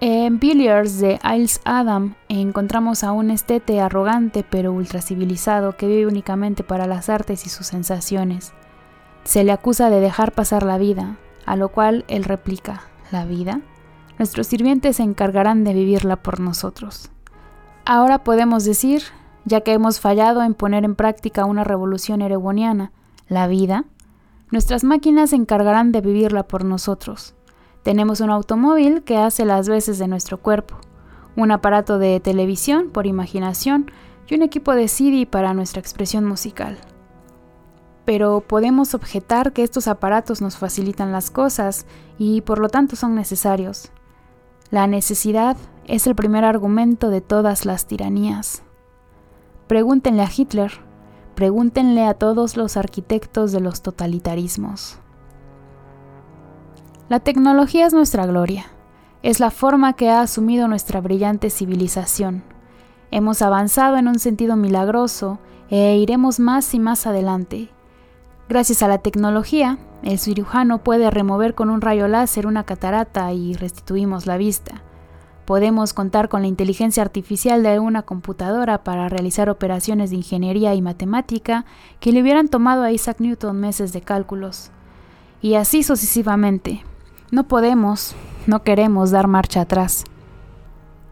En 0.00 0.38
Billiards 0.38 1.00
de 1.00 1.18
Isles 1.24 1.60
Adam 1.64 2.14
encontramos 2.28 3.02
a 3.02 3.10
un 3.10 3.32
estete 3.32 3.80
arrogante 3.80 4.44
pero 4.48 4.72
ultracivilizado 4.72 5.76
que 5.76 5.88
vive 5.88 6.06
únicamente 6.06 6.62
para 6.62 6.86
las 6.86 7.08
artes 7.08 7.44
y 7.46 7.48
sus 7.48 7.66
sensaciones. 7.66 8.52
Se 9.24 9.42
le 9.42 9.50
acusa 9.50 9.90
de 9.90 10.00
dejar 10.00 10.30
pasar 10.32 10.62
la 10.62 10.78
vida, 10.78 11.16
a 11.46 11.56
lo 11.56 11.70
cual 11.70 12.04
él 12.06 12.22
replica, 12.22 12.82
¿la 13.10 13.24
vida? 13.24 13.60
Nuestros 14.18 14.46
sirvientes 14.46 14.96
se 14.96 15.02
encargarán 15.02 15.64
de 15.64 15.74
vivirla 15.74 16.14
por 16.14 16.38
nosotros. 16.38 17.10
Ahora 17.84 18.22
podemos 18.22 18.64
decir, 18.64 19.02
ya 19.44 19.60
que 19.62 19.72
hemos 19.72 20.00
fallado 20.00 20.42
en 20.42 20.54
poner 20.54 20.84
en 20.84 20.94
práctica 20.94 21.44
una 21.44 21.64
revolución 21.64 22.22
ereboniana, 22.22 22.92
la 23.28 23.46
vida, 23.46 23.84
nuestras 24.50 24.84
máquinas 24.84 25.30
se 25.30 25.36
encargarán 25.36 25.92
de 25.92 26.00
vivirla 26.00 26.48
por 26.48 26.64
nosotros. 26.64 27.34
Tenemos 27.82 28.20
un 28.20 28.30
automóvil 28.30 29.02
que 29.02 29.18
hace 29.18 29.44
las 29.44 29.68
veces 29.68 29.98
de 29.98 30.08
nuestro 30.08 30.38
cuerpo, 30.38 30.76
un 31.36 31.50
aparato 31.50 31.98
de 31.98 32.18
televisión 32.20 32.90
por 32.90 33.06
imaginación 33.06 33.90
y 34.26 34.34
un 34.34 34.42
equipo 34.42 34.74
de 34.74 34.88
CD 34.88 35.26
para 35.26 35.54
nuestra 35.54 35.80
expresión 35.80 36.24
musical. 36.24 36.78
Pero 38.04 38.40
podemos 38.40 38.94
objetar 38.94 39.52
que 39.52 39.62
estos 39.62 39.86
aparatos 39.86 40.40
nos 40.40 40.56
facilitan 40.56 41.12
las 41.12 41.30
cosas 41.30 41.86
y 42.18 42.40
por 42.40 42.58
lo 42.58 42.68
tanto 42.68 42.96
son 42.96 43.14
necesarios. 43.14 43.90
La 44.70 44.86
necesidad 44.86 45.56
es 45.86 46.06
el 46.06 46.14
primer 46.14 46.44
argumento 46.44 47.10
de 47.10 47.20
todas 47.20 47.64
las 47.64 47.86
tiranías. 47.86 48.62
Pregúntenle 49.68 50.22
a 50.22 50.30
Hitler, 50.34 50.72
pregúntenle 51.34 52.06
a 52.06 52.14
todos 52.14 52.56
los 52.56 52.78
arquitectos 52.78 53.52
de 53.52 53.60
los 53.60 53.82
totalitarismos. 53.82 54.98
La 57.10 57.20
tecnología 57.20 57.86
es 57.86 57.92
nuestra 57.92 58.24
gloria, 58.24 58.64
es 59.22 59.40
la 59.40 59.50
forma 59.50 59.92
que 59.92 60.08
ha 60.08 60.22
asumido 60.22 60.68
nuestra 60.68 61.02
brillante 61.02 61.50
civilización. 61.50 62.44
Hemos 63.10 63.42
avanzado 63.42 63.98
en 63.98 64.08
un 64.08 64.18
sentido 64.18 64.56
milagroso 64.56 65.38
e 65.68 65.98
iremos 65.98 66.40
más 66.40 66.72
y 66.72 66.78
más 66.78 67.06
adelante. 67.06 67.68
Gracias 68.48 68.82
a 68.82 68.88
la 68.88 68.98
tecnología, 68.98 69.76
el 70.02 70.18
cirujano 70.18 70.78
puede 70.78 71.10
remover 71.10 71.54
con 71.54 71.68
un 71.68 71.82
rayo 71.82 72.08
láser 72.08 72.46
una 72.46 72.64
catarata 72.64 73.34
y 73.34 73.52
restituimos 73.52 74.24
la 74.24 74.38
vista. 74.38 74.82
Podemos 75.48 75.94
contar 75.94 76.28
con 76.28 76.42
la 76.42 76.48
inteligencia 76.48 77.02
artificial 77.02 77.62
de 77.62 77.80
una 77.80 78.02
computadora 78.02 78.84
para 78.84 79.08
realizar 79.08 79.48
operaciones 79.48 80.10
de 80.10 80.16
ingeniería 80.16 80.74
y 80.74 80.82
matemática 80.82 81.64
que 82.00 82.12
le 82.12 82.20
hubieran 82.20 82.48
tomado 82.48 82.82
a 82.82 82.92
Isaac 82.92 83.16
Newton 83.20 83.58
meses 83.58 83.94
de 83.94 84.02
cálculos. 84.02 84.70
Y 85.40 85.54
así 85.54 85.82
sucesivamente. 85.82 86.84
No 87.30 87.48
podemos, 87.48 88.14
no 88.46 88.62
queremos 88.62 89.10
dar 89.10 89.26
marcha 89.26 89.62
atrás. 89.62 90.04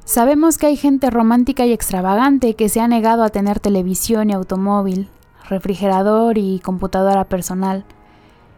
Sabemos 0.04 0.58
que 0.58 0.66
hay 0.66 0.76
gente 0.76 1.08
romántica 1.08 1.64
y 1.64 1.72
extravagante 1.72 2.56
que 2.56 2.68
se 2.68 2.82
ha 2.82 2.88
negado 2.88 3.22
a 3.22 3.30
tener 3.30 3.58
televisión 3.58 4.28
y 4.28 4.34
automóvil, 4.34 5.08
refrigerador 5.48 6.36
y 6.36 6.60
computadora 6.60 7.24
personal. 7.24 7.86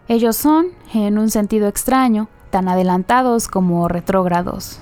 Ellos 0.09 0.35
son, 0.35 0.71
en 0.93 1.19
un 1.19 1.31
sentido 1.31 1.69
extraño, 1.69 2.27
tan 2.51 2.67
adelantados 2.67 3.47
como 3.47 3.87
retrógrados. 3.87 4.81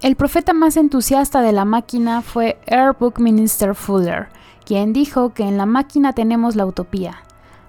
El 0.00 0.14
profeta 0.14 0.52
más 0.52 0.76
entusiasta 0.76 1.42
de 1.42 1.50
la 1.50 1.64
máquina 1.64 2.22
fue 2.22 2.60
Air 2.66 2.94
Buckminster 3.00 3.74
Fuller, 3.74 4.28
quien 4.64 4.92
dijo 4.92 5.34
que 5.34 5.42
en 5.42 5.58
la 5.58 5.66
máquina 5.66 6.12
tenemos 6.12 6.54
la 6.54 6.66
utopía, 6.66 7.24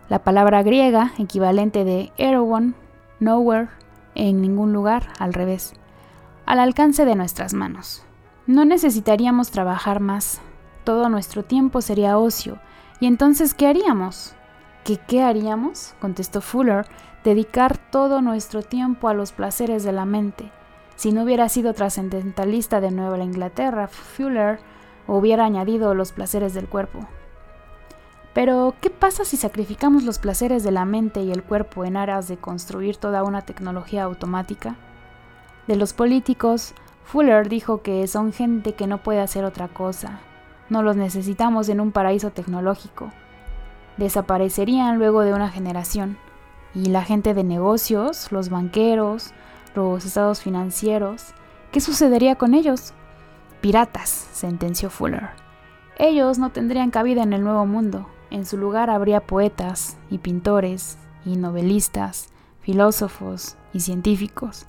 la 0.10 0.20
palabra 0.20 0.62
griega 0.62 1.12
equivalente 1.18 1.84
de 1.84 2.12
Erewhon, 2.18 2.76
nowhere, 3.20 3.70
en 4.14 4.42
ningún 4.42 4.74
lugar, 4.74 5.08
al 5.18 5.34
revés, 5.34 5.74
al 6.46 6.60
alcance 6.60 7.04
de 7.04 7.16
nuestras 7.16 7.56
manos. 7.56 8.04
No 8.46 8.64
necesitaríamos 8.64 9.50
trabajar 9.50 10.00
más, 10.00 10.40
todo 10.84 11.10
nuestro 11.10 11.44
tiempo 11.44 11.82
sería 11.82 12.20
ocio, 12.20 12.60
y 13.00 13.08
entonces 13.08 13.56
¿qué 13.56 13.66
haríamos? 13.66 14.36
¿Qué 14.84 14.98
qué 14.98 15.24
haríamos? 15.24 15.96
contestó 16.00 16.42
Fuller, 16.42 16.86
dedicar 17.24 17.80
todo 17.80 18.22
nuestro 18.22 18.62
tiempo 18.62 19.08
a 19.08 19.16
los 19.16 19.32
placeres 19.32 19.84
de 19.84 19.94
la 19.94 20.06
mente. 20.06 20.52
Si 21.00 21.14
no 21.14 21.24
hubiera 21.24 21.48
sido 21.48 21.74
trascendentalista 21.74 22.82
de 22.82 22.92
Nueva 22.92 23.24
Inglaterra, 23.24 23.88
Fuller 23.88 24.60
hubiera 25.08 25.46
añadido 25.46 25.94
los 25.94 26.12
placeres 26.12 26.54
del 26.54 26.68
cuerpo. 26.68 27.08
Pero, 28.34 28.76
¿qué 28.82 28.90
pasa 28.90 29.24
si 29.24 29.38
sacrificamos 29.38 30.04
los 30.04 30.20
placeres 30.20 30.62
de 30.62 30.72
la 30.72 30.84
mente 30.84 31.22
y 31.22 31.32
el 31.32 31.42
cuerpo 31.42 31.86
en 31.86 31.96
aras 31.96 32.28
de 32.28 32.36
construir 32.36 32.98
toda 32.98 33.24
una 33.24 33.44
tecnología 33.44 34.04
automática? 34.04 34.76
De 35.68 35.78
los 35.78 35.94
políticos, 35.94 36.74
Fuller 37.06 37.48
dijo 37.48 37.82
que 37.82 38.06
son 38.06 38.34
gente 38.34 38.74
que 38.74 38.86
no 38.86 38.98
puede 38.98 39.22
hacer 39.22 39.46
otra 39.46 39.70
cosa. 39.70 40.20
No 40.68 40.84
los 40.84 40.98
necesitamos 40.98 41.70
en 41.70 41.80
un 41.80 41.94
paraíso 41.94 42.32
tecnológico. 42.32 43.10
Desaparecerían 43.96 44.98
luego 44.98 45.22
de 45.22 45.34
una 45.34 45.48
generación. 45.48 46.18
Y 46.76 46.88
la 46.88 47.04
gente 47.04 47.34
de 47.34 47.46
negocios, 47.46 48.34
los 48.34 48.50
banqueros, 48.50 49.34
los 49.76 50.06
estados 50.06 50.42
financieros, 50.42 51.34
¿qué 51.72 51.82
sucedería 51.82 52.36
con 52.36 52.54
ellos? 52.54 52.94
Piratas, 53.62 54.10
sentenció 54.32 54.90
Fuller. 54.90 55.30
Ellos 55.98 56.40
no 56.40 56.52
tendrían 56.52 56.92
cabida 56.92 57.24
en 57.24 57.34
el 57.34 57.44
nuevo 57.44 57.66
mundo. 57.66 58.08
En 58.32 58.46
su 58.46 58.58
lugar 58.58 58.90
habría 58.90 59.22
poetas 59.22 59.98
y 60.10 60.20
pintores 60.20 60.98
y 61.26 61.36
novelistas, 61.36 62.30
filósofos 62.62 63.58
y 63.74 63.82
científicos. 63.82 64.66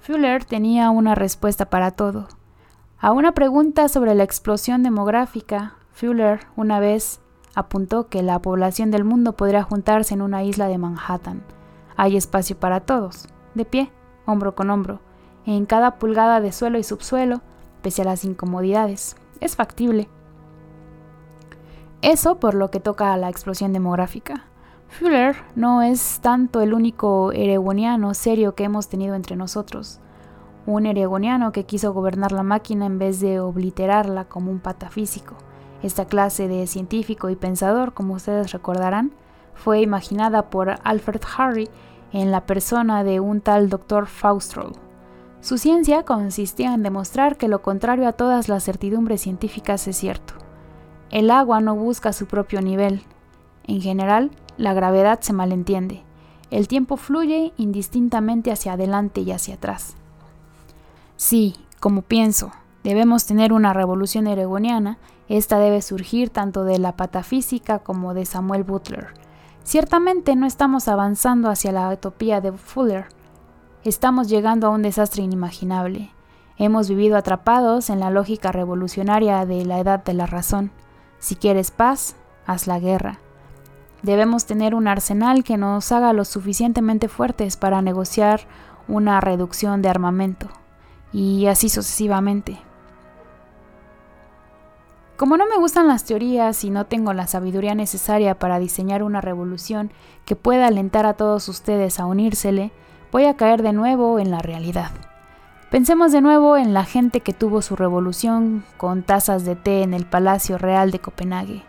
Fuller 0.00 0.44
tenía 0.44 0.90
una 0.90 1.14
respuesta 1.14 1.70
para 1.70 1.90
todo. 1.92 2.28
A 2.98 3.12
una 3.12 3.32
pregunta 3.32 3.88
sobre 3.88 4.14
la 4.14 4.24
explosión 4.24 4.82
demográfica, 4.82 5.76
Fuller 5.92 6.40
una 6.56 6.80
vez 6.80 7.20
apuntó 7.54 8.08
que 8.08 8.22
la 8.22 8.40
población 8.40 8.90
del 8.90 9.04
mundo 9.04 9.34
podría 9.34 9.62
juntarse 9.62 10.14
en 10.14 10.22
una 10.22 10.42
isla 10.42 10.66
de 10.66 10.78
Manhattan. 10.78 11.42
Hay 11.96 12.16
espacio 12.16 12.58
para 12.58 12.80
todos, 12.80 13.28
de 13.54 13.64
pie, 13.64 13.92
hombro 14.26 14.54
con 14.54 14.70
hombro, 14.70 15.00
en 15.46 15.66
cada 15.66 15.98
pulgada 15.98 16.40
de 16.40 16.52
suelo 16.52 16.78
y 16.78 16.82
subsuelo, 16.82 17.40
pese 17.82 18.02
a 18.02 18.04
las 18.04 18.24
incomodidades. 18.24 19.16
Es 19.40 19.56
factible. 19.56 20.08
Eso 22.02 22.38
por 22.38 22.54
lo 22.54 22.70
que 22.70 22.80
toca 22.80 23.12
a 23.12 23.16
la 23.16 23.28
explosión 23.28 23.72
demográfica. 23.72 24.44
Fuller 24.88 25.36
no 25.54 25.82
es 25.82 26.20
tanto 26.20 26.60
el 26.60 26.72
único 26.74 27.32
eregoniano 27.32 28.14
serio 28.14 28.54
que 28.54 28.64
hemos 28.64 28.88
tenido 28.88 29.14
entre 29.14 29.36
nosotros. 29.36 30.00
Un 30.66 30.86
eregoniano 30.86 31.50
que 31.52 31.64
quiso 31.64 31.92
gobernar 31.92 32.32
la 32.32 32.42
máquina 32.42 32.86
en 32.86 32.98
vez 32.98 33.20
de 33.20 33.40
obliterarla 33.40 34.24
como 34.24 34.50
un 34.50 34.60
patafísico. 34.60 35.34
Esta 35.82 36.06
clase 36.06 36.48
de 36.48 36.66
científico 36.66 37.30
y 37.30 37.36
pensador, 37.36 37.94
como 37.94 38.14
ustedes 38.14 38.52
recordarán, 38.52 39.12
fue 39.54 39.80
imaginada 39.80 40.50
por 40.50 40.74
Alfred 40.84 41.22
Harry 41.36 41.68
en 42.12 42.30
la 42.30 42.46
persona 42.46 43.04
de 43.04 43.20
un 43.20 43.40
tal 43.40 43.68
Dr. 43.68 44.06
Faustroll. 44.06 44.72
Su 45.40 45.58
ciencia 45.58 46.04
consistía 46.04 46.74
en 46.74 46.82
demostrar 46.82 47.36
que 47.36 47.48
lo 47.48 47.62
contrario 47.62 48.08
a 48.08 48.12
todas 48.12 48.48
las 48.48 48.64
certidumbres 48.64 49.20
científicas 49.20 49.86
es 49.86 49.96
cierto. 49.96 50.34
El 51.10 51.30
agua 51.30 51.60
no 51.60 51.74
busca 51.76 52.12
su 52.12 52.26
propio 52.26 52.60
nivel. 52.60 53.02
En 53.64 53.80
general, 53.80 54.30
la 54.56 54.74
gravedad 54.74 55.20
se 55.20 55.32
malentiende. 55.32 56.02
El 56.50 56.66
tiempo 56.66 56.96
fluye 56.96 57.52
indistintamente 57.56 58.50
hacia 58.50 58.72
adelante 58.72 59.20
y 59.20 59.30
hacia 59.30 59.54
atrás. 59.54 59.96
Sí, 61.16 61.54
como 61.78 62.02
pienso, 62.02 62.50
debemos 62.82 63.26
tener 63.26 63.52
una 63.52 63.72
revolución 63.72 64.26
eregoniana, 64.26 64.98
esta 65.28 65.58
debe 65.58 65.82
surgir 65.82 66.30
tanto 66.30 66.64
de 66.64 66.78
la 66.78 66.96
patafísica 66.96 67.80
como 67.80 68.14
de 68.14 68.24
Samuel 68.24 68.64
Butler. 68.64 69.08
Ciertamente 69.68 70.34
no 70.34 70.46
estamos 70.46 70.88
avanzando 70.88 71.50
hacia 71.50 71.72
la 71.72 71.90
utopía 71.90 72.40
de 72.40 72.52
Fuller. 72.52 73.08
Estamos 73.84 74.30
llegando 74.30 74.66
a 74.66 74.70
un 74.70 74.80
desastre 74.80 75.22
inimaginable. 75.22 76.10
Hemos 76.56 76.88
vivido 76.88 77.18
atrapados 77.18 77.90
en 77.90 78.00
la 78.00 78.08
lógica 78.08 78.50
revolucionaria 78.50 79.44
de 79.44 79.66
la 79.66 79.78
edad 79.78 80.02
de 80.02 80.14
la 80.14 80.24
razón. 80.24 80.70
Si 81.18 81.36
quieres 81.36 81.70
paz, 81.70 82.16
haz 82.46 82.66
la 82.66 82.78
guerra. 82.78 83.18
Debemos 84.00 84.46
tener 84.46 84.74
un 84.74 84.88
arsenal 84.88 85.44
que 85.44 85.58
nos 85.58 85.92
haga 85.92 86.14
lo 86.14 86.24
suficientemente 86.24 87.08
fuertes 87.08 87.58
para 87.58 87.82
negociar 87.82 88.46
una 88.88 89.20
reducción 89.20 89.82
de 89.82 89.90
armamento, 89.90 90.48
y 91.12 91.44
así 91.44 91.68
sucesivamente. 91.68 92.58
Como 95.18 95.36
no 95.36 95.46
me 95.48 95.56
gustan 95.56 95.88
las 95.88 96.04
teorías 96.04 96.62
y 96.62 96.70
no 96.70 96.86
tengo 96.86 97.12
la 97.12 97.26
sabiduría 97.26 97.74
necesaria 97.74 98.38
para 98.38 98.60
diseñar 98.60 99.02
una 99.02 99.20
revolución 99.20 99.90
que 100.24 100.36
pueda 100.36 100.68
alentar 100.68 101.06
a 101.06 101.14
todos 101.14 101.48
ustedes 101.48 101.98
a 101.98 102.06
unírsele, 102.06 102.70
voy 103.10 103.24
a 103.24 103.36
caer 103.36 103.64
de 103.64 103.72
nuevo 103.72 104.20
en 104.20 104.30
la 104.30 104.38
realidad. 104.38 104.92
Pensemos 105.72 106.12
de 106.12 106.20
nuevo 106.20 106.56
en 106.56 106.72
la 106.72 106.84
gente 106.84 107.18
que 107.18 107.32
tuvo 107.32 107.62
su 107.62 107.74
revolución 107.74 108.64
con 108.76 109.02
tazas 109.02 109.44
de 109.44 109.56
té 109.56 109.82
en 109.82 109.92
el 109.92 110.06
Palacio 110.06 110.56
Real 110.56 110.92
de 110.92 111.00
Copenhague, 111.00 111.64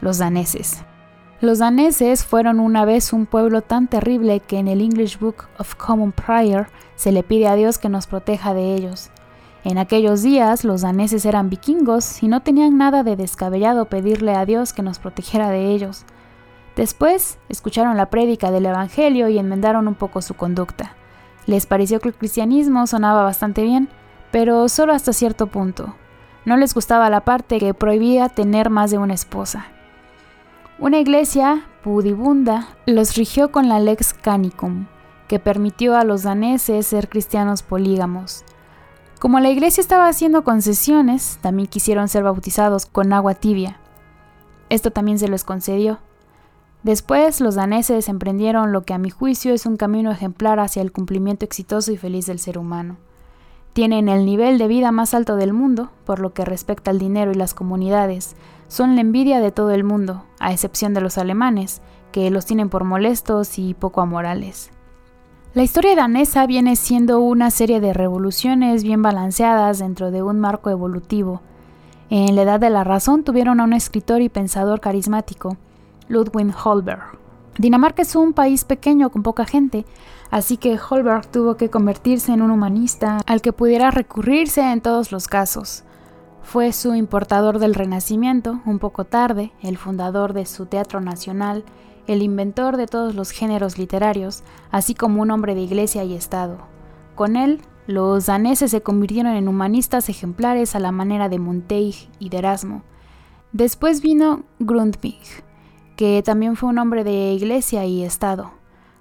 los 0.00 0.18
daneses. 0.18 0.82
Los 1.40 1.60
daneses 1.60 2.24
fueron 2.24 2.58
una 2.58 2.84
vez 2.84 3.12
un 3.12 3.26
pueblo 3.26 3.62
tan 3.62 3.86
terrible 3.86 4.40
que 4.40 4.58
en 4.58 4.66
el 4.66 4.80
English 4.80 5.20
Book 5.20 5.44
of 5.58 5.76
Common 5.76 6.10
Prayer 6.10 6.66
se 6.96 7.12
le 7.12 7.22
pide 7.22 7.46
a 7.46 7.54
Dios 7.54 7.78
que 7.78 7.88
nos 7.88 8.08
proteja 8.08 8.52
de 8.52 8.74
ellos, 8.74 9.12
en 9.64 9.78
aquellos 9.78 10.22
días 10.22 10.64
los 10.64 10.80
daneses 10.82 11.24
eran 11.26 11.50
vikingos 11.50 12.22
y 12.22 12.28
no 12.28 12.40
tenían 12.40 12.78
nada 12.78 13.02
de 13.02 13.16
descabellado 13.16 13.84
pedirle 13.86 14.34
a 14.34 14.46
Dios 14.46 14.72
que 14.72 14.82
nos 14.82 14.98
protegiera 14.98 15.50
de 15.50 15.70
ellos. 15.72 16.04
Después 16.76 17.38
escucharon 17.48 17.96
la 17.96 18.06
prédica 18.06 18.50
del 18.50 18.66
Evangelio 18.66 19.28
y 19.28 19.38
enmendaron 19.38 19.86
un 19.86 19.94
poco 19.94 20.22
su 20.22 20.34
conducta. 20.34 20.94
Les 21.46 21.66
pareció 21.66 22.00
que 22.00 22.08
el 22.08 22.14
cristianismo 22.14 22.86
sonaba 22.86 23.22
bastante 23.22 23.62
bien, 23.62 23.88
pero 24.30 24.68
solo 24.68 24.94
hasta 24.94 25.12
cierto 25.12 25.48
punto. 25.48 25.94
No 26.44 26.56
les 26.56 26.72
gustaba 26.72 27.10
la 27.10 27.20
parte 27.20 27.58
que 27.58 27.74
prohibía 27.74 28.30
tener 28.30 28.70
más 28.70 28.90
de 28.90 28.98
una 28.98 29.14
esposa. 29.14 29.66
Una 30.78 31.00
iglesia 31.00 31.66
pudibunda 31.82 32.68
los 32.86 33.14
rigió 33.14 33.52
con 33.52 33.68
la 33.68 33.78
lex 33.78 34.14
canicum, 34.14 34.86
que 35.28 35.38
permitió 35.38 35.96
a 35.96 36.04
los 36.04 36.22
daneses 36.22 36.86
ser 36.86 37.10
cristianos 37.10 37.62
polígamos. 37.62 38.44
Como 39.20 39.38
la 39.38 39.50
iglesia 39.50 39.82
estaba 39.82 40.08
haciendo 40.08 40.44
concesiones, 40.44 41.38
también 41.42 41.68
quisieron 41.68 42.08
ser 42.08 42.22
bautizados 42.22 42.86
con 42.86 43.12
agua 43.12 43.34
tibia. 43.34 43.78
Esto 44.70 44.92
también 44.92 45.18
se 45.18 45.28
les 45.28 45.44
concedió. 45.44 45.98
Después 46.84 47.42
los 47.42 47.54
daneses 47.54 48.08
emprendieron 48.08 48.72
lo 48.72 48.84
que 48.84 48.94
a 48.94 48.98
mi 48.98 49.10
juicio 49.10 49.52
es 49.52 49.66
un 49.66 49.76
camino 49.76 50.10
ejemplar 50.10 50.58
hacia 50.58 50.80
el 50.80 50.90
cumplimiento 50.90 51.44
exitoso 51.44 51.92
y 51.92 51.98
feliz 51.98 52.24
del 52.24 52.38
ser 52.38 52.56
humano. 52.56 52.96
Tienen 53.74 54.08
el 54.08 54.24
nivel 54.24 54.56
de 54.56 54.68
vida 54.68 54.90
más 54.90 55.12
alto 55.12 55.36
del 55.36 55.52
mundo, 55.52 55.90
por 56.06 56.18
lo 56.18 56.32
que 56.32 56.46
respecta 56.46 56.90
al 56.90 56.98
dinero 56.98 57.30
y 57.30 57.34
las 57.34 57.52
comunidades. 57.52 58.36
Son 58.68 58.94
la 58.94 59.02
envidia 59.02 59.40
de 59.40 59.52
todo 59.52 59.72
el 59.72 59.84
mundo, 59.84 60.24
a 60.38 60.50
excepción 60.50 60.94
de 60.94 61.02
los 61.02 61.18
alemanes, 61.18 61.82
que 62.10 62.30
los 62.30 62.46
tienen 62.46 62.70
por 62.70 62.84
molestos 62.84 63.58
y 63.58 63.74
poco 63.74 64.00
amorales. 64.00 64.70
La 65.52 65.64
historia 65.64 65.96
danesa 65.96 66.46
viene 66.46 66.76
siendo 66.76 67.18
una 67.18 67.50
serie 67.50 67.80
de 67.80 67.92
revoluciones 67.92 68.84
bien 68.84 69.02
balanceadas 69.02 69.80
dentro 69.80 70.12
de 70.12 70.22
un 70.22 70.38
marco 70.38 70.70
evolutivo. 70.70 71.42
En 72.08 72.36
la 72.36 72.42
edad 72.42 72.60
de 72.60 72.70
la 72.70 72.84
razón 72.84 73.24
tuvieron 73.24 73.58
a 73.58 73.64
un 73.64 73.72
escritor 73.72 74.20
y 74.22 74.28
pensador 74.28 74.78
carismático, 74.78 75.56
Ludwig 76.06 76.54
Holberg. 76.64 77.02
Dinamarca 77.58 78.02
es 78.02 78.14
un 78.14 78.32
país 78.32 78.64
pequeño 78.64 79.10
con 79.10 79.24
poca 79.24 79.44
gente, 79.44 79.84
así 80.30 80.56
que 80.56 80.78
Holberg 80.78 81.26
tuvo 81.26 81.56
que 81.56 81.68
convertirse 81.68 82.32
en 82.32 82.42
un 82.42 82.52
humanista 82.52 83.18
al 83.26 83.42
que 83.42 83.52
pudiera 83.52 83.90
recurrirse 83.90 84.60
en 84.60 84.80
todos 84.80 85.10
los 85.10 85.26
casos. 85.26 85.82
Fue 86.44 86.72
su 86.72 86.94
importador 86.94 87.58
del 87.58 87.74
Renacimiento, 87.74 88.60
un 88.66 88.78
poco 88.78 89.04
tarde, 89.04 89.50
el 89.62 89.78
fundador 89.78 90.32
de 90.32 90.46
su 90.46 90.66
Teatro 90.66 91.00
Nacional 91.00 91.64
el 92.10 92.22
inventor 92.22 92.76
de 92.76 92.88
todos 92.88 93.14
los 93.14 93.30
géneros 93.30 93.78
literarios, 93.78 94.42
así 94.72 94.94
como 94.94 95.22
un 95.22 95.30
hombre 95.30 95.54
de 95.54 95.60
iglesia 95.60 96.02
y 96.02 96.14
Estado. 96.14 96.58
Con 97.14 97.36
él, 97.36 97.60
los 97.86 98.26
daneses 98.26 98.72
se 98.72 98.82
convirtieron 98.82 99.34
en 99.34 99.46
humanistas 99.46 100.08
ejemplares 100.08 100.74
a 100.74 100.80
la 100.80 100.90
manera 100.90 101.28
de 101.28 101.38
Montaigne 101.38 102.08
y 102.18 102.28
de 102.28 102.38
Erasmo. 102.38 102.82
Después 103.52 104.02
vino 104.02 104.42
Grundtvig, 104.58 105.20
que 105.96 106.22
también 106.24 106.56
fue 106.56 106.68
un 106.68 106.78
hombre 106.78 107.04
de 107.04 107.32
iglesia 107.32 107.84
y 107.84 108.02
Estado. 108.02 108.50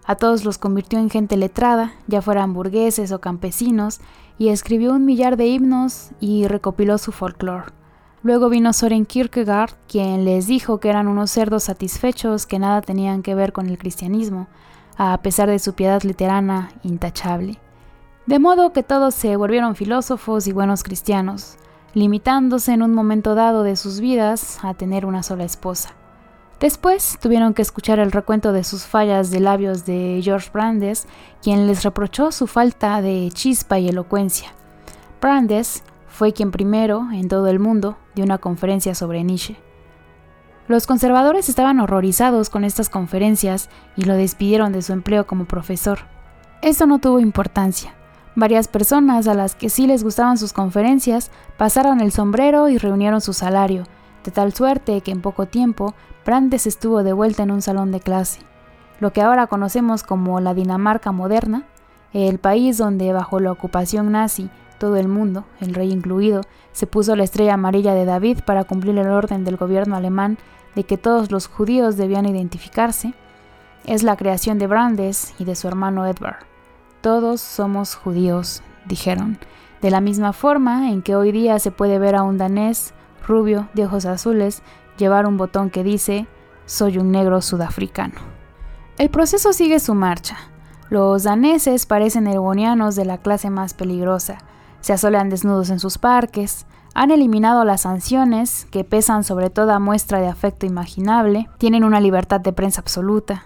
A 0.05 0.15
todos 0.15 0.45
los 0.45 0.59
convirtió 0.59 0.99
en 0.99 1.09
gente 1.09 1.35
letrada, 1.35 1.93
ya 2.05 2.21
fueran 2.21 2.53
burgueses 2.53 3.11
o 3.11 3.19
campesinos, 3.19 4.01
y 4.37 4.49
escribió 4.49 4.93
un 4.93 5.05
millar 5.05 5.35
de 5.35 5.47
himnos 5.47 6.11
y 6.19 6.45
recopiló 6.45 6.99
su 6.99 7.11
folclore. 7.11 7.78
Luego 8.21 8.49
vino 8.49 8.73
Soren 8.73 9.05
Kierkegaard, 9.05 9.71
quien 9.87 10.25
les 10.25 10.45
dijo 10.45 10.79
que 10.79 10.89
eran 10.89 11.07
unos 11.07 11.31
cerdos 11.31 11.63
satisfechos 11.63 12.45
que 12.45 12.59
nada 12.59 12.81
tenían 12.81 13.23
que 13.23 13.33
ver 13.33 13.53
con 13.53 13.69
el 13.69 13.77
cristianismo, 13.77 14.47
a 14.97 15.21
pesar 15.21 15.49
de 15.49 15.59
su 15.59 15.73
piedad 15.73 16.03
literana 16.03 16.71
intachable. 16.83 17.59
De 18.25 18.37
modo 18.37 18.73
que 18.73 18.83
todos 18.83 19.15
se 19.15 19.37
volvieron 19.37 19.75
filósofos 19.75 20.47
y 20.47 20.51
buenos 20.51 20.83
cristianos, 20.83 21.55
limitándose 21.93 22.73
en 22.73 22.83
un 22.83 22.93
momento 22.93 23.35
dado 23.35 23.63
de 23.63 23.77
sus 23.77 24.01
vidas 24.01 24.59
a 24.63 24.73
tener 24.73 25.05
una 25.05 25.23
sola 25.23 25.45
esposa. 25.45 25.95
Después 26.59 27.17
tuvieron 27.21 27.53
que 27.53 27.61
escuchar 27.61 27.99
el 27.99 28.11
recuento 28.11 28.51
de 28.51 28.65
sus 28.65 28.83
fallas 28.83 29.31
de 29.31 29.39
labios 29.39 29.85
de 29.85 30.19
George 30.21 30.49
Brandes, 30.51 31.07
quien 31.41 31.67
les 31.67 31.83
reprochó 31.83 32.33
su 32.33 32.47
falta 32.47 33.01
de 33.01 33.29
chispa 33.31 33.79
y 33.79 33.87
elocuencia. 33.87 34.49
Brandes 35.21 35.83
fue 36.09 36.33
quien 36.33 36.51
primero, 36.51 37.07
en 37.13 37.29
todo 37.29 37.47
el 37.47 37.59
mundo, 37.59 37.97
una 38.21 38.37
conferencia 38.37 38.95
sobre 38.95 39.23
Nietzsche. 39.23 39.57
Los 40.67 40.85
conservadores 40.85 41.49
estaban 41.49 41.79
horrorizados 41.79 42.49
con 42.49 42.63
estas 42.63 42.89
conferencias 42.89 43.69
y 43.95 44.03
lo 44.03 44.13
despidieron 44.13 44.71
de 44.71 44.83
su 44.83 44.93
empleo 44.93 45.25
como 45.25 45.45
profesor. 45.45 45.99
Esto 46.61 46.85
no 46.85 46.99
tuvo 46.99 47.19
importancia. 47.19 47.95
Varias 48.35 48.67
personas 48.67 49.27
a 49.27 49.33
las 49.33 49.55
que 49.55 49.69
sí 49.69 49.87
les 49.87 50.03
gustaban 50.03 50.37
sus 50.37 50.53
conferencias 50.53 51.31
pasaron 51.57 52.01
el 52.01 52.11
sombrero 52.11 52.69
y 52.69 52.77
reunieron 52.77 53.19
su 53.19 53.33
salario, 53.33 53.85
de 54.23 54.31
tal 54.31 54.53
suerte 54.53 55.01
que 55.01 55.11
en 55.11 55.21
poco 55.21 55.47
tiempo 55.47 55.95
Brandes 56.25 56.67
estuvo 56.67 57.01
de 57.01 57.13
vuelta 57.13 57.41
en 57.41 57.51
un 57.51 57.63
salón 57.63 57.91
de 57.91 57.99
clase. 57.99 58.41
Lo 58.99 59.11
que 59.11 59.21
ahora 59.21 59.47
conocemos 59.47 60.03
como 60.03 60.39
la 60.39 60.53
Dinamarca 60.53 61.11
moderna, 61.11 61.63
el 62.13 62.37
país 62.37 62.77
donde 62.77 63.11
bajo 63.13 63.39
la 63.39 63.51
ocupación 63.51 64.11
nazi 64.11 64.49
todo 64.79 64.95
el 64.95 65.07
mundo, 65.07 65.45
el 65.59 65.75
rey 65.75 65.91
incluido, 65.91 66.41
se 66.71 66.87
puso 66.87 67.15
la 67.15 67.23
estrella 67.23 67.53
amarilla 67.53 67.93
de 67.93 68.05
David 68.05 68.39
para 68.45 68.63
cumplir 68.63 68.97
el 68.97 69.09
orden 69.09 69.43
del 69.43 69.57
gobierno 69.57 69.95
alemán 69.95 70.37
de 70.75 70.85
que 70.85 70.97
todos 70.97 71.31
los 71.31 71.47
judíos 71.47 71.97
debían 71.97 72.25
identificarse, 72.25 73.13
es 73.85 74.03
la 74.03 74.15
creación 74.15 74.57
de 74.59 74.67
Brandes 74.67 75.33
y 75.39 75.45
de 75.45 75.55
su 75.55 75.67
hermano 75.67 76.05
Edward. 76.05 76.45
Todos 77.01 77.41
somos 77.41 77.95
judíos, 77.95 78.61
dijeron, 78.85 79.37
de 79.81 79.91
la 79.91 80.01
misma 80.01 80.33
forma 80.33 80.89
en 80.89 81.01
que 81.01 81.15
hoy 81.15 81.31
día 81.31 81.59
se 81.59 81.71
puede 81.71 81.99
ver 81.99 82.15
a 82.15 82.23
un 82.23 82.37
danés 82.37 82.93
rubio 83.25 83.69
de 83.73 83.85
ojos 83.85 84.05
azules 84.05 84.61
llevar 84.97 85.25
un 85.25 85.37
botón 85.37 85.69
que 85.69 85.83
dice 85.83 86.27
soy 86.65 86.97
un 86.97 87.11
negro 87.11 87.41
sudafricano. 87.41 88.15
El 88.97 89.09
proceso 89.09 89.53
sigue 89.53 89.79
su 89.79 89.95
marcha. 89.95 90.37
Los 90.89 91.23
daneses 91.23 91.85
parecen 91.85 92.27
ergonianos 92.27 92.95
de 92.95 93.05
la 93.05 93.17
clase 93.19 93.49
más 93.49 93.73
peligrosa, 93.73 94.39
se 94.81 94.93
asolean 94.93 95.29
desnudos 95.29 95.69
en 95.69 95.79
sus 95.79 95.97
parques, 95.97 96.65
han 96.93 97.11
eliminado 97.11 97.63
las 97.65 97.81
sanciones, 97.81 98.67
que 98.71 98.83
pesan 98.83 99.23
sobre 99.23 99.49
toda 99.49 99.79
muestra 99.79 100.19
de 100.19 100.27
afecto 100.27 100.65
imaginable, 100.65 101.47
tienen 101.57 101.83
una 101.83 102.01
libertad 102.01 102.41
de 102.41 102.53
prensa 102.53 102.81
absoluta. 102.81 103.45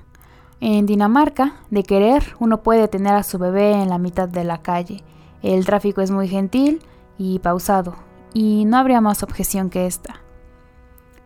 En 0.59 0.85
Dinamarca, 0.85 1.55
de 1.69 1.83
querer, 1.83 2.23
uno 2.39 2.63
puede 2.63 2.87
tener 2.87 3.13
a 3.13 3.23
su 3.23 3.37
bebé 3.37 3.73
en 3.73 3.89
la 3.89 3.97
mitad 3.97 4.29
de 4.29 4.43
la 4.43 4.59
calle. 4.59 5.03
El 5.41 5.65
tráfico 5.65 6.01
es 6.01 6.09
muy 6.09 6.27
gentil 6.29 6.81
y 7.17 7.39
pausado, 7.39 7.95
y 8.33 8.65
no 8.65 8.77
habría 8.77 9.01
más 9.01 9.23
objeción 9.23 9.69
que 9.69 9.85
esta. 9.85 10.15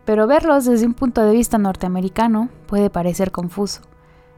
Pero 0.06 0.26
verlos 0.26 0.66
desde 0.66 0.88
un 0.88 0.94
punto 0.94 1.22
de 1.22 1.34
vista 1.34 1.58
norteamericano 1.58 2.50
puede 2.66 2.90
parecer 2.90 3.32
confuso. 3.32 3.82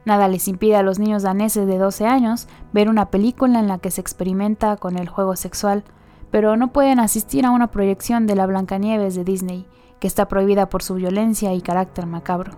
Nada 0.10 0.28
les 0.28 0.48
impide 0.48 0.76
a 0.76 0.82
los 0.82 0.98
niños 0.98 1.22
daneses 1.22 1.68
de 1.68 1.78
12 1.78 2.08
años 2.08 2.48
ver 2.74 2.90
una 2.90 3.12
película 3.12 3.60
en 3.60 3.68
la 3.68 3.78
que 3.78 3.92
se 3.92 4.02
experimenta 4.02 4.76
con 4.76 4.98
el 4.98 5.08
juego 5.08 5.36
sexual, 5.36 5.84
pero 6.32 6.58
no 6.58 6.74
pueden 6.74 7.00
asistir 7.00 7.46
a 7.46 7.52
una 7.52 7.68
proyección 7.68 8.26
de 8.26 8.34
la 8.34 8.48
Blancanieves 8.48 9.14
de 9.14 9.24
Disney, 9.24 9.68
que 10.00 10.08
está 10.08 10.28
prohibida 10.28 10.68
por 10.68 10.82
su 10.82 10.96
violencia 10.96 11.54
y 11.54 11.62
carácter 11.62 12.08
macabro. 12.08 12.54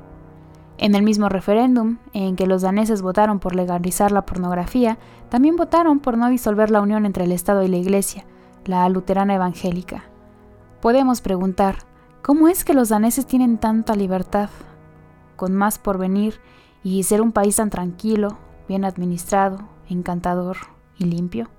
En 0.78 0.96
el 0.96 1.04
mismo 1.04 1.28
referéndum, 1.28 1.98
en 2.14 2.38
que 2.38 2.48
los 2.48 2.62
daneses 2.62 3.02
votaron 3.02 3.40
por 3.40 3.54
legalizar 3.54 4.14
la 4.14 4.26
pornografía, 4.26 4.98
también 5.28 5.58
votaron 5.58 6.00
por 6.00 6.18
no 6.18 6.30
disolver 6.30 6.72
la 6.72 6.80
unión 6.80 7.06
entre 7.06 7.26
el 7.26 7.34
Estado 7.34 7.64
y 7.64 7.68
la 7.68 7.76
Iglesia, 7.76 8.24
la 8.64 8.88
luterana 8.88 9.36
evangélica. 9.36 10.06
Podemos 10.80 11.20
preguntar, 11.20 11.80
¿cómo 12.22 12.48
es 12.48 12.64
que 12.64 12.74
los 12.74 12.88
daneses 12.88 13.26
tienen 13.26 13.58
tanta 13.58 13.94
libertad? 13.94 14.50
Con 15.36 15.54
más 15.54 15.80
por 15.80 15.98
venir 15.98 16.40
y 16.84 17.04
ser 17.04 17.22
un 17.22 17.32
país 17.32 17.56
tan 17.58 17.70
tranquilo, 17.70 18.38
bien 18.68 18.86
administrado, 18.86 19.60
encantador 19.90 20.58
y 20.98 21.06
limpio? 21.06 21.50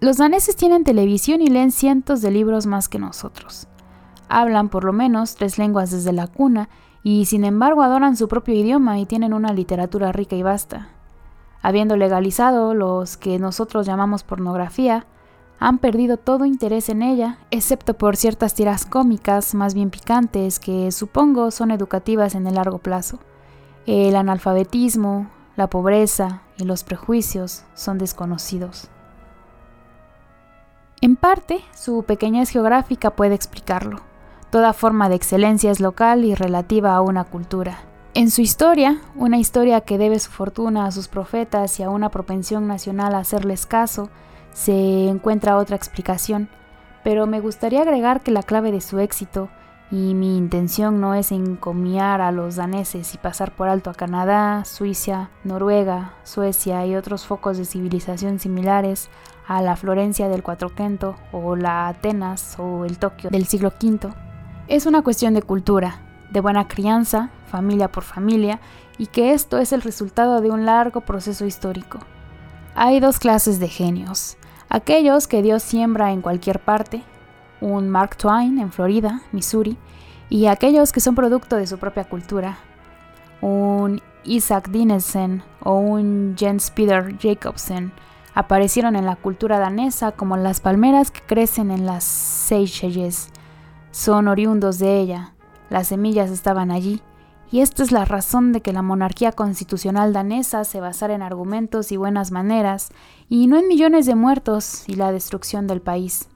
Los 0.00 0.18
daneses 0.18 0.56
tienen 0.56 0.84
televisión 0.84 1.40
y 1.40 1.48
leen 1.48 1.72
cientos 1.72 2.20
de 2.20 2.30
libros 2.30 2.66
más 2.66 2.88
que 2.88 2.98
nosotros. 2.98 3.66
Hablan 4.28 4.68
por 4.68 4.84
lo 4.84 4.92
menos 4.92 5.36
tres 5.36 5.58
lenguas 5.58 5.90
desde 5.90 6.12
la 6.12 6.26
cuna 6.26 6.68
y 7.02 7.24
sin 7.26 7.44
embargo 7.44 7.82
adoran 7.82 8.16
su 8.16 8.28
propio 8.28 8.54
idioma 8.54 8.98
y 8.98 9.06
tienen 9.06 9.32
una 9.32 9.52
literatura 9.52 10.12
rica 10.12 10.36
y 10.36 10.42
vasta. 10.42 10.88
Habiendo 11.62 11.96
legalizado 11.96 12.74
los 12.74 13.16
que 13.16 13.38
nosotros 13.38 13.86
llamamos 13.86 14.22
pornografía, 14.22 15.06
han 15.58 15.78
perdido 15.78 16.16
todo 16.16 16.44
interés 16.44 16.88
en 16.88 17.02
ella, 17.02 17.38
excepto 17.50 17.94
por 17.94 18.16
ciertas 18.16 18.54
tiras 18.54 18.84
cómicas 18.84 19.54
más 19.54 19.74
bien 19.74 19.90
picantes 19.90 20.58
que 20.58 20.92
supongo 20.92 21.50
son 21.50 21.70
educativas 21.70 22.34
en 22.34 22.46
el 22.46 22.54
largo 22.54 22.78
plazo. 22.78 23.18
El 23.86 24.16
analfabetismo, 24.16 25.28
la 25.56 25.68
pobreza 25.68 26.42
y 26.58 26.64
los 26.64 26.84
prejuicios 26.84 27.64
son 27.74 27.98
desconocidos. 27.98 28.88
En 31.00 31.16
parte, 31.16 31.60
su 31.74 32.02
pequeñez 32.02 32.50
geográfica 32.50 33.10
puede 33.10 33.34
explicarlo. 33.34 34.00
Toda 34.50 34.72
forma 34.72 35.08
de 35.08 35.14
excelencia 35.14 35.70
es 35.70 35.80
local 35.80 36.24
y 36.24 36.34
relativa 36.34 36.94
a 36.94 37.00
una 37.00 37.24
cultura. 37.24 37.78
En 38.14 38.30
su 38.30 38.40
historia, 38.40 39.00
una 39.14 39.38
historia 39.38 39.82
que 39.82 39.98
debe 39.98 40.18
su 40.18 40.30
fortuna 40.30 40.86
a 40.86 40.90
sus 40.90 41.08
profetas 41.08 41.78
y 41.78 41.82
a 41.82 41.90
una 41.90 42.08
propensión 42.08 42.66
nacional 42.66 43.14
a 43.14 43.18
hacerles 43.18 43.66
caso, 43.66 44.08
se 44.56 45.08
encuentra 45.08 45.58
otra 45.58 45.76
explicación, 45.76 46.48
pero 47.04 47.26
me 47.26 47.40
gustaría 47.40 47.82
agregar 47.82 48.22
que 48.22 48.30
la 48.30 48.42
clave 48.42 48.72
de 48.72 48.80
su 48.80 48.98
éxito, 48.98 49.50
y 49.90 50.14
mi 50.14 50.38
intención 50.38 50.98
no 50.98 51.14
es 51.14 51.30
encomiar 51.30 52.22
a 52.22 52.32
los 52.32 52.56
daneses 52.56 53.14
y 53.14 53.18
pasar 53.18 53.54
por 53.54 53.68
alto 53.68 53.90
a 53.90 53.94
Canadá, 53.94 54.64
Suiza, 54.64 55.28
Noruega, 55.44 56.14
Suecia 56.24 56.86
y 56.86 56.96
otros 56.96 57.26
focos 57.26 57.58
de 57.58 57.66
civilización 57.66 58.38
similares 58.38 59.10
a 59.46 59.60
la 59.60 59.76
Florencia 59.76 60.30
del 60.30 60.42
Cuatrocento 60.42 61.16
o 61.32 61.54
la 61.54 61.88
Atenas 61.88 62.56
o 62.58 62.86
el 62.86 62.98
Tokio 62.98 63.28
del 63.28 63.46
siglo 63.46 63.74
V. 63.78 64.08
Es 64.68 64.86
una 64.86 65.02
cuestión 65.02 65.34
de 65.34 65.42
cultura, 65.42 66.00
de 66.30 66.40
buena 66.40 66.66
crianza, 66.66 67.28
familia 67.46 67.92
por 67.92 68.04
familia, 68.04 68.58
y 68.96 69.08
que 69.08 69.34
esto 69.34 69.58
es 69.58 69.74
el 69.74 69.82
resultado 69.82 70.40
de 70.40 70.50
un 70.50 70.64
largo 70.64 71.02
proceso 71.02 71.44
histórico. 71.44 71.98
Hay 72.78 73.00
dos 73.00 73.18
clases 73.18 73.58
de 73.58 73.68
genios, 73.68 74.36
aquellos 74.68 75.28
que 75.28 75.40
Dios 75.40 75.62
siembra 75.62 76.12
en 76.12 76.20
cualquier 76.20 76.60
parte, 76.60 77.02
un 77.62 77.88
Mark 77.88 78.18
Twain 78.18 78.58
en 78.58 78.70
Florida, 78.70 79.22
Missouri, 79.32 79.78
y 80.28 80.44
aquellos 80.44 80.92
que 80.92 81.00
son 81.00 81.14
producto 81.14 81.56
de 81.56 81.66
su 81.66 81.78
propia 81.78 82.04
cultura, 82.04 82.58
un 83.40 84.02
Isaac 84.24 84.68
Dinesen 84.68 85.42
o 85.62 85.76
un 85.78 86.34
Jens 86.38 86.70
Peter 86.70 87.16
Jacobsen, 87.18 87.92
aparecieron 88.34 88.94
en 88.94 89.06
la 89.06 89.16
cultura 89.16 89.58
danesa 89.58 90.12
como 90.12 90.36
las 90.36 90.60
palmeras 90.60 91.10
que 91.10 91.22
crecen 91.22 91.70
en 91.70 91.86
las 91.86 92.04
Seychelles. 92.04 93.30
Son 93.90 94.28
oriundos 94.28 94.78
de 94.78 95.00
ella, 95.00 95.32
las 95.70 95.88
semillas 95.88 96.30
estaban 96.30 96.70
allí, 96.70 97.00
y 97.50 97.60
esta 97.60 97.82
es 97.82 97.92
la 97.92 98.04
razón 98.04 98.52
de 98.52 98.60
que 98.60 98.72
la 98.72 98.82
monarquía 98.82 99.32
constitucional 99.32 100.12
danesa 100.12 100.64
se 100.64 100.80
basara 100.80 101.14
en 101.14 101.22
argumentos 101.22 101.92
y 101.92 101.96
buenas 101.96 102.32
maneras, 102.32 102.90
y 103.28 103.46
no 103.46 103.56
en 103.56 103.68
millones 103.68 104.06
de 104.06 104.14
muertos 104.14 104.88
y 104.88 104.94
la 104.94 105.12
destrucción 105.12 105.66
del 105.66 105.80
país. 105.80 106.28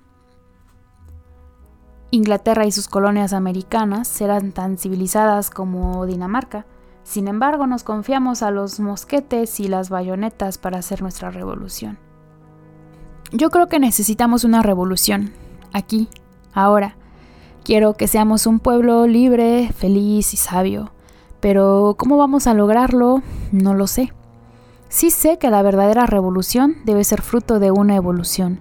Inglaterra 2.10 2.66
y 2.66 2.72
sus 2.72 2.88
colonias 2.88 3.32
americanas 3.32 4.20
eran 4.20 4.52
tan 4.52 4.78
civilizadas 4.78 5.50
como 5.50 6.06
Dinamarca, 6.06 6.66
sin 7.10 7.26
embargo, 7.26 7.66
nos 7.66 7.82
confiamos 7.82 8.42
a 8.42 8.52
los 8.52 8.78
mosquetes 8.78 9.58
y 9.58 9.66
las 9.66 9.90
bayonetas 9.90 10.58
para 10.58 10.78
hacer 10.78 11.02
nuestra 11.02 11.30
revolución. 11.30 11.98
Yo 13.32 13.50
creo 13.50 13.68
que 13.68 13.80
necesitamos 13.80 14.44
una 14.44 14.62
revolución, 14.62 15.32
aquí, 15.72 16.08
ahora. 16.52 16.96
Quiero 17.64 17.94
que 17.94 18.06
seamos 18.06 18.46
un 18.46 18.60
pueblo 18.60 19.08
libre, 19.08 19.72
feliz 19.76 20.34
y 20.34 20.36
sabio. 20.36 20.92
Pero 21.40 21.94
¿cómo 21.98 22.16
vamos 22.16 22.46
a 22.46 22.54
lograrlo? 22.54 23.22
No 23.52 23.74
lo 23.74 23.86
sé. 23.86 24.12
Sí 24.88 25.10
sé 25.10 25.38
que 25.38 25.50
la 25.50 25.62
verdadera 25.62 26.06
revolución 26.06 26.76
debe 26.84 27.04
ser 27.04 27.22
fruto 27.22 27.58
de 27.58 27.70
una 27.70 27.96
evolución. 27.96 28.60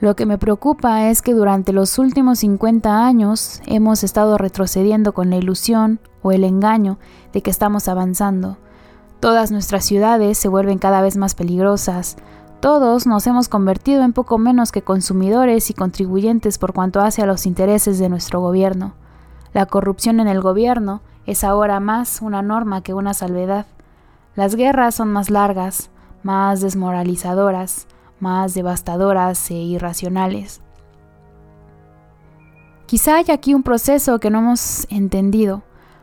Lo 0.00 0.16
que 0.16 0.26
me 0.26 0.36
preocupa 0.36 1.10
es 1.10 1.22
que 1.22 1.32
durante 1.32 1.72
los 1.72 1.96
últimos 1.98 2.40
50 2.40 3.06
años 3.06 3.62
hemos 3.66 4.02
estado 4.02 4.36
retrocediendo 4.36 5.12
con 5.12 5.30
la 5.30 5.36
ilusión 5.36 6.00
o 6.22 6.32
el 6.32 6.42
engaño 6.42 6.98
de 7.32 7.42
que 7.42 7.50
estamos 7.50 7.86
avanzando. 7.86 8.56
Todas 9.20 9.52
nuestras 9.52 9.84
ciudades 9.84 10.38
se 10.38 10.48
vuelven 10.48 10.78
cada 10.78 11.02
vez 11.02 11.16
más 11.16 11.36
peligrosas. 11.36 12.16
Todos 12.58 13.06
nos 13.06 13.26
hemos 13.28 13.48
convertido 13.48 14.02
en 14.02 14.12
poco 14.12 14.38
menos 14.38 14.72
que 14.72 14.82
consumidores 14.82 15.70
y 15.70 15.74
contribuyentes 15.74 16.58
por 16.58 16.72
cuanto 16.72 17.00
hace 17.00 17.22
a 17.22 17.26
los 17.26 17.46
intereses 17.46 18.00
de 18.00 18.08
nuestro 18.08 18.40
gobierno. 18.40 18.94
La 19.52 19.66
corrupción 19.66 20.18
en 20.18 20.26
el 20.26 20.40
gobierno 20.40 21.02
es 21.26 21.44
ahora 21.44 21.80
más 21.80 22.22
una 22.22 22.42
norma 22.42 22.82
que 22.82 22.94
una 22.94 23.14
salvedad. 23.14 23.66
Las 24.34 24.54
guerras 24.54 24.94
son 24.94 25.12
más 25.12 25.30
largas, 25.30 25.90
más 26.22 26.60
desmoralizadoras, 26.60 27.86
más 28.20 28.54
devastadoras 28.54 29.50
e 29.50 29.54
irracionales. 29.54 30.60
Quizá 32.86 33.16
haya 33.16 33.34
aquí 33.34 33.54
un 33.54 33.62
proceso 33.62 34.18
que 34.20 34.30
no 34.30 34.40
hemos 34.40 34.86
entendido, 34.90 35.62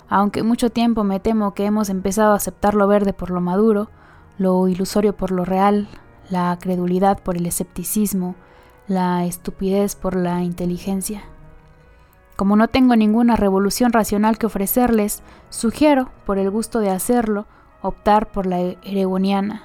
aunque 0.10 0.44
mucho 0.44 0.70
tiempo 0.70 1.04
me 1.04 1.20
temo 1.20 1.54
que 1.54 1.66
hemos 1.66 1.90
empezado 1.90 2.34
a 2.34 2.38
aceptar 2.38 2.74
lo 2.74 2.88
verde 2.88 3.14
por 3.14 3.30
lo 3.30 3.42
maduro, 3.42 3.90
lo 4.38 4.68
ilusorio 4.68 5.16
por 5.16 5.32
lo 5.32 5.46
real, 5.46 5.88
la 6.30 6.58
credulidad 6.60 7.20
por 7.22 7.38
el 7.38 7.46
escepticismo, 7.46 8.36
la 8.88 9.26
estupidez 9.26 9.96
por 9.96 10.16
la 10.16 10.44
inteligencia. 10.44 11.24
Como 12.40 12.56
no 12.56 12.70
tengo 12.70 12.96
ninguna 12.96 13.36
revolución 13.36 13.92
racional 13.92 14.38
que 14.38 14.46
ofrecerles, 14.46 15.24
sugiero, 15.50 16.10
por 16.26 16.38
el 16.38 16.50
gusto 16.50 16.80
de 16.80 16.90
hacerlo, 16.90 17.48
optar 17.82 18.32
por 18.32 18.46
la 18.46 18.62
eregoniana, 18.62 19.64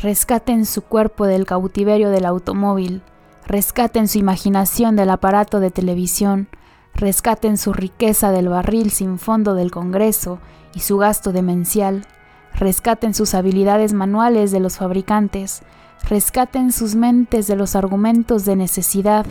Rescaten 0.00 0.64
su 0.64 0.80
cuerpo 0.80 1.26
del 1.26 1.44
cautiverio 1.44 2.08
del 2.08 2.24
automóvil, 2.24 3.02
rescaten 3.46 4.08
su 4.08 4.16
imaginación 4.16 4.96
del 4.96 5.10
aparato 5.10 5.60
de 5.60 5.70
televisión, 5.70 6.48
rescaten 6.94 7.58
su 7.58 7.74
riqueza 7.74 8.30
del 8.30 8.48
barril 8.48 8.90
sin 8.90 9.18
fondo 9.18 9.54
del 9.54 9.70
Congreso 9.70 10.38
y 10.74 10.80
su 10.80 10.96
gasto 10.96 11.32
demencial, 11.32 12.06
rescaten 12.54 13.12
sus 13.12 13.34
habilidades 13.34 13.92
manuales 13.92 14.50
de 14.50 14.60
los 14.60 14.78
fabricantes, 14.78 15.60
rescaten 16.08 16.72
sus 16.72 16.94
mentes 16.94 17.46
de 17.48 17.56
los 17.56 17.76
argumentos 17.76 18.46
de 18.46 18.56
necesidad 18.56 19.26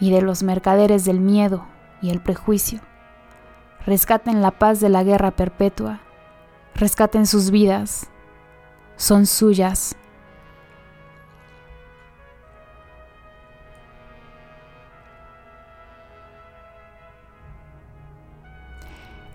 y 0.00 0.12
de 0.12 0.22
los 0.22 0.42
mercaderes 0.42 1.04
del 1.04 1.20
miedo 1.20 1.66
y 2.02 2.10
el 2.10 2.20
prejuicio. 2.20 2.80
Rescaten 3.86 4.42
la 4.42 4.50
paz 4.50 4.80
de 4.80 4.88
la 4.88 5.04
guerra 5.04 5.30
perpetua, 5.30 6.00
rescaten 6.74 7.26
sus 7.26 7.50
vidas, 7.50 8.10
son 8.96 9.26
suyas 9.26 9.96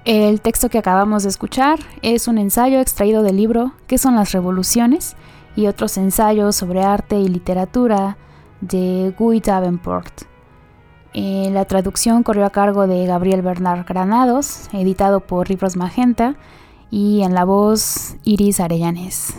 El 0.08 0.40
texto 0.40 0.70
que 0.70 0.78
acabamos 0.78 1.24
de 1.24 1.30
escuchar 1.30 1.80
es 2.02 2.30
un 2.30 2.38
ensayo 2.38 2.80
extraído 2.80 3.24
del 3.24 3.36
libro 3.36 3.74
¿Qué 3.88 3.98
son 3.98 4.16
las 4.16 4.32
revoluciones? 4.32 5.18
y 5.54 5.68
otros 5.68 5.98
ensayos 5.98 6.56
sobre 6.56 6.82
arte 6.82 7.20
y 7.20 7.28
literatura 7.28 8.16
de 8.62 9.14
Guy 9.20 9.42
Davenport. 9.42 10.37
Eh, 11.14 11.50
la 11.52 11.66
traducción 11.66 12.24
corrió 12.24 12.46
a 12.46 12.52
cargo 12.52 12.88
de 12.88 13.06
Gabriel 13.06 13.42
Bernard 13.42 13.86
Granados, 13.86 14.70
editado 14.74 15.20
por 15.20 15.50
Libros 15.50 15.76
Magenta, 15.76 16.36
y 16.90 17.22
en 17.24 17.34
la 17.34 17.44
voz 17.44 18.16
Iris 18.24 18.60
Arellanes. 18.60 19.34